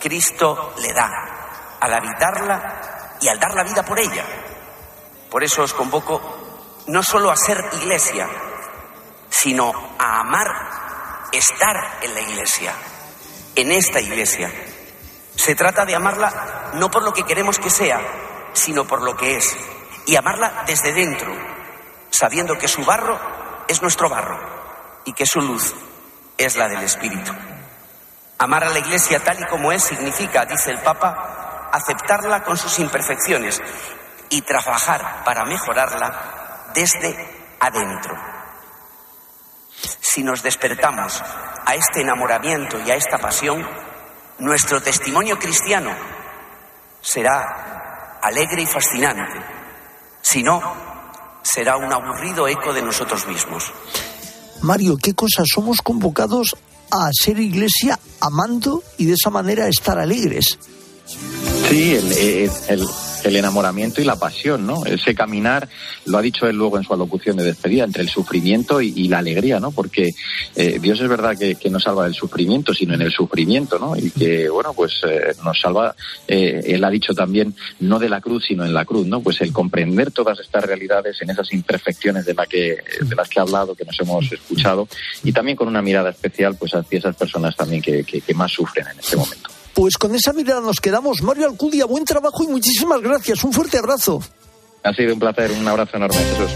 Cristo 0.01 0.75
le 0.81 0.93
da 0.93 1.11
al 1.81 1.93
habitarla 1.93 3.17
y 3.21 3.29
al 3.29 3.39
dar 3.39 3.55
la 3.55 3.65
vida 3.65 3.83
por 3.83 3.99
ella. 3.99 4.25
Por 5.31 5.45
eso 5.45 5.63
os 5.63 5.75
convoco 5.75 6.38
no 6.89 7.03
solo 7.03 7.31
a 7.31 7.37
ser 7.37 7.65
iglesia, 7.75 8.29
sino 9.31 9.73
a 9.99 10.21
amar 10.21 11.29
estar 11.33 11.99
en 12.03 12.15
la 12.15 12.21
iglesia, 12.21 12.73
en 13.55 13.73
esta 13.73 14.01
iglesia. 14.01 14.51
Se 15.37 15.55
trata 15.55 15.85
de 15.85 15.95
amarla 15.95 16.71
no 16.75 16.91
por 16.91 17.03
lo 17.03 17.13
que 17.13 17.25
queremos 17.25 17.59
que 17.59 17.71
sea, 17.71 18.01
sino 18.55 18.87
por 18.87 19.03
lo 19.03 19.17
que 19.17 19.37
es. 19.37 19.57
Y 20.07 20.17
amarla 20.17 20.65
desde 20.67 20.93
dentro, 20.93 21.33
sabiendo 22.11 22.57
que 22.57 22.69
su 22.69 22.85
barro 22.85 23.19
es 23.69 23.83
nuestro 23.83 24.09
barro 24.09 24.41
y 25.05 25.13
que 25.13 25.27
su 25.27 25.41
luz 25.41 25.75
es 26.39 26.57
la 26.57 26.69
del 26.69 26.83
Espíritu. 26.83 27.33
Amar 28.39 28.65
a 28.65 28.71
la 28.71 28.79
Iglesia 28.79 29.23
tal 29.23 29.41
y 29.41 29.47
como 29.47 29.73
es 29.73 29.83
significa, 29.83 30.47
dice 30.47 30.71
el 30.71 30.79
Papa, 30.79 31.69
aceptarla 31.73 32.45
con 32.45 32.57
sus 32.57 32.79
imperfecciones 32.79 33.61
y 34.31 34.43
trabajar 34.43 35.23
para 35.25 35.45
mejorarla 35.45 36.48
desde 36.79 37.13
adentro. 37.59 38.15
Si 40.01 40.23
nos 40.23 40.45
despertamos 40.45 41.21
a 41.67 41.75
este 41.75 42.03
enamoramiento 42.03 42.79
y 42.87 42.91
a 42.93 42.95
esta 42.95 43.19
pasión, 43.19 43.67
nuestro 44.39 44.81
testimonio 44.81 45.39
cristiano 45.41 45.91
será 47.01 48.21
alegre 48.23 48.63
y 48.63 48.67
fascinante. 48.67 49.41
Si 50.23 50.45
no, 50.45 50.61
será 51.43 51.77
un 51.77 51.93
aburrido 51.93 52.47
eco 52.47 52.73
de 52.73 52.83
nosotros 52.83 53.27
mismos. 53.27 53.73
Mario, 54.63 54.97
¿qué 55.03 55.15
cosas 55.15 55.47
somos 55.53 55.83
convocados 55.83 56.57
a 56.93 57.11
ser 57.13 57.41
iglesia 57.41 57.99
amando 58.21 58.85
y 58.99 59.07
de 59.07 59.15
esa 59.15 59.31
manera 59.31 59.67
estar 59.67 59.99
alegres? 59.99 60.59
Sí, 61.69 61.97
el, 61.97 62.13
el- 62.13 62.53
el- 62.69 62.89
el 63.25 63.37
enamoramiento 63.37 64.01
y 64.01 64.05
la 64.05 64.17
pasión, 64.17 64.67
¿no? 64.67 64.85
Ese 64.87 65.15
caminar, 65.15 65.69
lo 66.07 66.19
ha 66.19 66.23
dicho 66.23 66.47
él 66.47 66.57
luego 66.57 66.79
en 66.79 66.85
su 66.85 66.93
alocución 66.95 67.37
de 67.37 67.45
despedida, 67.45 67.85
entre 67.85 68.03
el 68.03 68.09
sufrimiento 68.09 68.81
y, 68.81 69.09
la 69.09 69.19
alegría, 69.19 69.59
¿no? 69.61 69.71
Porque 69.73 70.11
eh, 70.57 70.79
Dios 70.81 71.01
es 71.01 71.09
verdad 71.09 71.37
que, 71.39 71.55
que 71.57 71.71
no 71.71 71.81
salva 71.81 72.05
del 72.05 72.15
sufrimiento, 72.15 72.75
sino 72.75 72.95
en 72.95 73.03
el 73.03 73.11
sufrimiento, 73.11 73.79
¿no? 73.79 73.97
Y 73.97 74.11
que, 74.11 74.49
bueno, 74.49 74.73
pues 74.75 75.01
eh, 75.09 75.35
nos 75.45 75.61
salva, 75.61 75.95
eh, 76.27 76.63
él 76.67 76.85
ha 76.85 76.91
dicho 76.91 77.15
también, 77.15 77.55
no 77.81 77.99
de 77.99 78.09
la 78.09 78.21
cruz, 78.21 78.45
sino 78.47 78.65
en 78.65 78.75
la 78.75 78.85
cruz, 78.85 79.07
¿no? 79.07 79.21
Pues 79.21 79.41
el 79.41 79.53
comprender 79.53 80.11
todas 80.11 80.39
estas 80.41 80.65
realidades 80.65 81.21
en 81.23 81.31
esas 81.31 81.53
imperfecciones 81.53 82.25
de, 82.27 82.35
la 82.35 82.47
que, 82.47 82.79
de 83.01 83.17
las 83.17 83.29
que 83.29 83.41
ha 83.41 83.43
hablado, 83.43 83.75
que 83.75 83.85
nos 83.85 83.99
hemos 84.01 84.31
escuchado, 84.31 84.89
y 85.25 85.33
también 85.33 85.57
con 85.57 85.69
una 85.69 85.83
mirada 85.83 86.11
especial, 86.11 86.57
pues 86.59 86.75
hacia 86.75 86.99
esas 86.99 87.17
personas 87.17 87.57
también 87.57 87.83
que, 87.83 88.05
que- 88.05 88.21
que 88.21 88.35
más 88.35 88.53
sufren 88.53 88.87
en 88.93 88.99
este 88.99 89.17
momento. 89.17 89.49
Pues 89.75 89.97
con 89.97 90.15
esa 90.15 90.33
mirada 90.33 90.61
nos 90.61 90.81
quedamos. 90.81 91.23
Mario 91.23 91.47
Alcudia, 91.47 91.85
buen 91.85 92.05
trabajo 92.05 92.43
y 92.43 92.49
muchísimas 92.49 93.01
gracias. 93.01 93.45
Un 93.45 93.53
fuerte 93.53 93.79
abrazo. 93.79 94.21
Ha 94.83 94.93
sido 94.93 95.15
un 95.15 95.21
placer, 95.21 95.51
un 95.53 95.67
abrazo 95.67 95.97
enorme, 95.97 96.17
Jesús. 96.17 96.51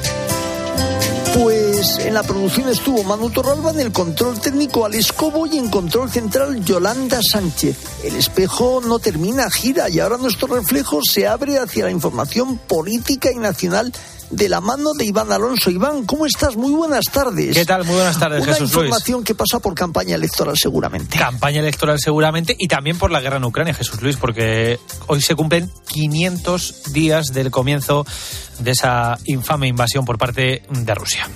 Pues 1.35 1.62
En 1.83 2.15
la 2.15 2.23
producción 2.23 2.69
estuvo 2.69 3.03
Manu 3.03 3.29
Torralba, 3.31 3.73
en 3.73 3.81
el 3.81 3.91
control 3.91 4.41
técnico 4.41 4.87
al 4.87 4.95
Escobo 4.95 5.47
y 5.47 5.59
en 5.59 5.69
control 5.69 6.09
central 6.09 6.65
Yolanda 6.65 7.19
Sánchez. 7.21 7.77
El 8.05 8.15
espejo 8.15 8.81
no 8.87 9.01
termina, 9.01 9.51
gira 9.51 9.89
y 9.89 9.99
ahora 9.99 10.17
nuestro 10.17 10.47
reflejo 10.47 11.01
se 11.03 11.27
abre 11.27 11.59
hacia 11.59 11.87
la 11.87 11.91
información 11.91 12.57
política 12.57 13.33
y 13.33 13.39
nacional 13.39 13.93
de 14.31 14.49
la 14.49 14.61
mano 14.61 14.93
de 14.97 15.07
Iván 15.07 15.33
Alonso. 15.33 15.71
Iván, 15.71 16.05
¿cómo 16.07 16.25
estás? 16.25 16.55
Muy 16.57 16.71
buenas 16.71 17.07
tardes. 17.07 17.53
¿Qué 17.57 17.67
tal? 17.67 17.85
Muy 17.85 17.97
buenas 17.97 18.17
tardes, 18.17 18.45
Una 18.45 18.53
Jesús 18.53 18.73
Luis. 18.73 18.85
información 18.85 19.25
que 19.25 19.35
pasa 19.35 19.59
por 19.59 19.75
campaña 19.75 20.15
electoral 20.15 20.57
seguramente. 20.57 21.19
Campaña 21.19 21.59
electoral 21.59 21.99
seguramente 21.99 22.55
y 22.57 22.69
también 22.69 22.97
por 22.97 23.11
la 23.11 23.21
guerra 23.21 23.39
en 23.39 23.45
Ucrania, 23.45 23.75
Jesús 23.75 24.01
Luis, 24.01 24.17
porque 24.17 24.79
hoy 25.09 25.21
se 25.21 25.35
cumplen 25.35 25.69
500 25.89 26.93
días 26.93 27.27
del 27.33 27.51
comienzo 27.51 28.07
de 28.61 28.71
esa 28.71 29.19
infame 29.25 29.67
invasión 29.67 30.05
por 30.05 30.17
parte 30.17 30.63
de 30.71 30.95
Rusia. 30.95 31.29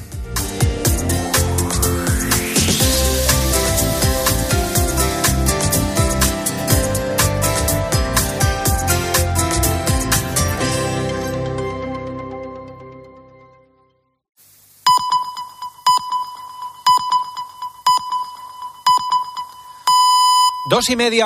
Dos 20.67 20.91
y 20.91 20.97
media. 20.97 21.15